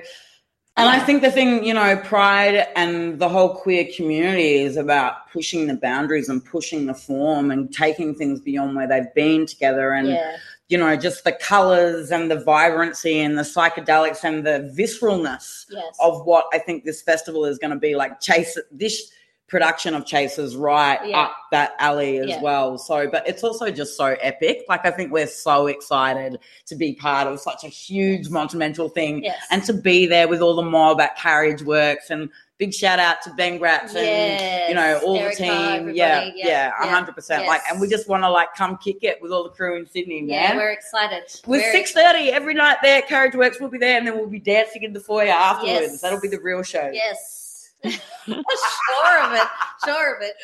and 0.78 0.88
I 0.88 1.00
think 1.00 1.24
the 1.24 1.32
thing, 1.32 1.64
you 1.64 1.74
know, 1.74 1.98
pride 1.98 2.68
and 2.76 3.18
the 3.18 3.28
whole 3.28 3.56
queer 3.56 3.88
community 3.96 4.60
is 4.60 4.78
about 4.78 5.32
pushing 5.34 5.66
the 5.66 5.74
boundaries 5.74 6.30
and 6.30 6.44
pushing 6.46 6.86
the 6.86 6.94
form 6.94 7.50
and 7.50 7.74
taking 7.74 8.14
things 8.14 8.40
beyond 8.40 8.76
where 8.76 8.88
they've 8.88 9.14
been 9.16 9.48
together. 9.48 9.92
And, 9.92 10.10
yeah. 10.10 10.38
you 10.70 10.78
know, 10.78 10.96
just 10.96 11.24
the 11.24 11.32
colors 11.32 12.12
and 12.12 12.30
the 12.30 12.40
vibrancy 12.40 13.20
and 13.20 13.40
the 13.40 13.42
psychedelics 13.42 14.24
and 14.24 14.46
the 14.46 14.72
visceralness 14.78 15.66
yes. 15.72 15.98
of 16.00 16.24
what 16.26 16.46
I 16.54 16.60
think 16.60 16.86
this 16.86 17.02
festival 17.02 17.46
is 17.46 17.58
going 17.58 17.72
to 17.72 17.80
be 17.80 17.96
like. 17.96 18.20
Chase 18.20 18.56
this 18.72 19.12
production 19.48 19.96
of 19.96 20.06
Chasers 20.06 20.56
right 20.56 21.00
yeah. 21.06 21.22
up 21.22 21.36
that 21.52 21.74
alley 21.80 22.20
as 22.20 22.28
yeah. 22.28 22.42
well. 22.42 22.78
So, 22.78 23.10
but 23.10 23.28
it's 23.28 23.44
also 23.44 23.72
just 23.72 23.96
so 23.96 24.18
epic. 24.22 24.66
Like, 24.68 24.86
I 24.86 24.92
think 24.92 25.12
we're 25.12 25.28
so 25.28 25.68
excited 25.68 26.40
to 26.66 26.76
be 26.76 26.94
part 26.94 27.28
of 27.28 27.40
such 27.40 27.64
a 27.64 27.70
huge 27.70 28.30
monumental 28.30 28.90
thing 28.90 29.24
yes. 29.24 29.42
and 29.50 29.64
to 29.64 29.74
be 29.74 30.06
there 30.06 30.28
with 30.28 30.42
all 30.42 30.56
the 30.56 30.64
mob 30.64 31.00
at 31.00 31.18
Carriage 31.18 31.62
Works 31.62 32.10
and 32.10 32.30
big 32.58 32.74
shout 32.74 33.00
out 33.00 33.22
to 33.22 33.30
Ben 33.36 33.60
Graetz 33.60 33.90
and 33.90 33.96
yes. 33.96 34.70
you 34.70 34.76
know 34.76 35.00
all 35.06 35.18
Erica, 35.18 35.38
the 35.38 35.44
team. 35.44 35.96
Yeah, 35.96 36.30
yeah, 36.36 36.72
a 36.82 36.88
hundred 36.88 37.16
percent. 37.16 37.48
Like, 37.48 37.62
and 37.70 37.80
we 37.80 37.88
just 37.88 38.10
want 38.10 38.24
to 38.24 38.30
like 38.30 38.54
come 38.56 38.78
kick 38.78 39.04
it 39.04 39.22
with 39.22 39.32
all 39.32 39.44
the 39.44 39.50
crew 39.50 39.78
in 39.78 39.86
Sydney. 39.88 40.22
Man. 40.22 40.30
Yeah, 40.30 40.56
we're 40.56 40.72
excited. 40.72 41.24
With 41.46 41.64
six 41.72 41.94
thirty 41.94 42.32
every 42.32 42.54
night 42.54 42.78
there, 42.82 43.02
Carriage 43.04 43.36
Works 43.36 43.62
will 43.62 43.70
be 43.70 43.78
there, 43.78 43.98
and 43.98 44.08
then 44.08 44.18
we'll 44.18 44.28
be 44.28 44.40
dancing 44.40 44.84
in 44.84 44.92
the 44.92 45.00
foyer 45.00 45.30
afterwards. 45.30 45.92
Yes. 45.92 46.02
That'll 46.02 46.20
be 46.20 46.28
the 46.28 46.42
real 46.42 46.64
show. 46.64 46.90
Yes 46.92 47.47
sure 47.84 49.24
of 49.24 49.34
it. 49.34 49.48
Sure 49.86 50.16
of 50.16 50.22
it. 50.22 50.36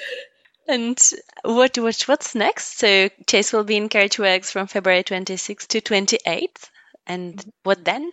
And 0.67 0.97
what, 1.43 1.77
what 1.77 2.01
what's 2.03 2.35
next? 2.35 2.79
So 2.79 3.09
Chase 3.27 3.51
will 3.51 3.63
be 3.63 3.75
in 3.75 3.89
Carriage 3.89 4.19
Works 4.19 4.51
from 4.51 4.67
February 4.67 5.03
26th 5.03 5.67
to 5.67 5.81
28th. 5.81 6.69
And 7.05 7.51
what 7.63 7.83
then? 7.83 8.11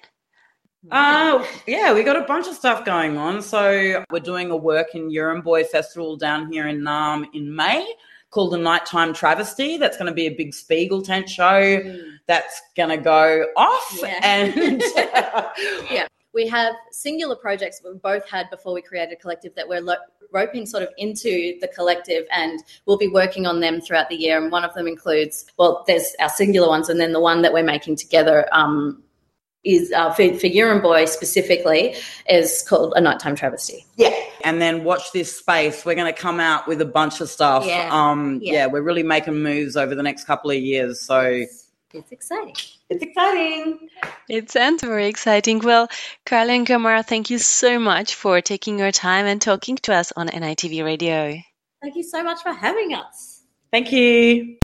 Uh, 0.90 1.44
yeah, 1.66 1.92
we 1.92 2.02
got 2.02 2.16
a 2.16 2.22
bunch 2.22 2.48
of 2.48 2.54
stuff 2.54 2.84
going 2.84 3.18
on. 3.18 3.42
So 3.42 4.04
we're 4.10 4.20
doing 4.20 4.50
a 4.50 4.56
work 4.56 4.94
in 4.94 5.10
Yirramboi 5.10 5.66
Festival 5.66 6.16
down 6.16 6.50
here 6.50 6.66
in 6.66 6.80
Naarm 6.80 7.26
in 7.34 7.54
May 7.54 7.86
called 8.30 8.52
the 8.52 8.58
Nighttime 8.58 9.12
Travesty. 9.12 9.76
That's 9.76 9.96
going 9.96 10.06
to 10.06 10.14
be 10.14 10.26
a 10.26 10.34
big 10.34 10.54
Spiegel 10.54 11.02
tent 11.02 11.28
show 11.28 11.42
mm. 11.42 12.12
that's 12.26 12.62
going 12.76 12.88
to 12.90 12.96
go 12.96 13.46
off. 13.56 13.98
Yeah. 14.00 14.20
And 14.22 14.82
yeah 15.90 16.06
we 16.34 16.46
have 16.48 16.74
singular 16.90 17.36
projects 17.36 17.80
we've 17.84 18.00
both 18.00 18.28
had 18.28 18.48
before 18.50 18.72
we 18.72 18.82
created 18.82 19.12
a 19.12 19.16
collective 19.16 19.54
that 19.54 19.68
we're 19.68 19.80
lo- 19.80 19.96
roping 20.32 20.66
sort 20.66 20.82
of 20.82 20.88
into 20.96 21.58
the 21.60 21.68
collective 21.68 22.24
and 22.30 22.62
we'll 22.86 22.98
be 22.98 23.08
working 23.08 23.46
on 23.46 23.60
them 23.60 23.80
throughout 23.80 24.08
the 24.08 24.16
year 24.16 24.40
and 24.40 24.52
one 24.52 24.64
of 24.64 24.72
them 24.74 24.86
includes 24.86 25.44
well 25.58 25.84
there's 25.86 26.14
our 26.20 26.28
singular 26.28 26.68
ones 26.68 26.88
and 26.88 27.00
then 27.00 27.12
the 27.12 27.20
one 27.20 27.42
that 27.42 27.52
we're 27.52 27.64
making 27.64 27.96
together 27.96 28.46
um, 28.52 29.02
is 29.64 29.92
uh, 29.92 30.10
for, 30.12 30.34
for 30.38 30.80
Boy 30.80 31.04
specifically 31.04 31.94
is 32.28 32.64
called 32.66 32.94
a 32.96 33.00
nighttime 33.00 33.36
travesty. 33.36 33.84
Yeah. 33.96 34.14
And 34.42 34.60
then 34.60 34.84
watch 34.84 35.12
this 35.12 35.36
space. 35.36 35.84
We're 35.84 35.94
going 35.94 36.12
to 36.12 36.18
come 36.18 36.40
out 36.40 36.66
with 36.66 36.80
a 36.80 36.86
bunch 36.86 37.20
of 37.20 37.28
stuff. 37.28 37.66
Yeah. 37.66 37.90
Um, 37.92 38.40
yeah. 38.42 38.52
yeah. 38.52 38.66
we're 38.66 38.82
really 38.82 39.02
making 39.02 39.42
moves 39.42 39.76
over 39.76 39.94
the 39.94 40.02
next 40.02 40.24
couple 40.24 40.50
of 40.50 40.56
years. 40.56 41.00
So 41.00 41.20
it's, 41.20 41.69
it's 41.94 42.12
exciting. 42.12 42.54
It's 42.88 43.02
exciting. 43.02 43.88
It 44.28 44.50
sounds 44.50 44.82
very 44.82 45.08
exciting. 45.08 45.60
Well, 45.60 45.88
Carly 46.24 46.56
and 46.56 46.66
Kamarra, 46.66 47.04
thank 47.04 47.30
you 47.30 47.38
so 47.38 47.78
much 47.78 48.14
for 48.14 48.40
taking 48.40 48.78
your 48.78 48.92
time 48.92 49.26
and 49.26 49.40
talking 49.40 49.76
to 49.78 49.94
us 49.94 50.12
on 50.14 50.28
NITV 50.28 50.84
Radio. 50.84 51.40
Thank 51.82 51.96
you 51.96 52.02
so 52.02 52.22
much 52.22 52.42
for 52.42 52.52
having 52.52 52.94
us. 52.94 53.42
Thank 53.72 53.92
you. 53.92 54.59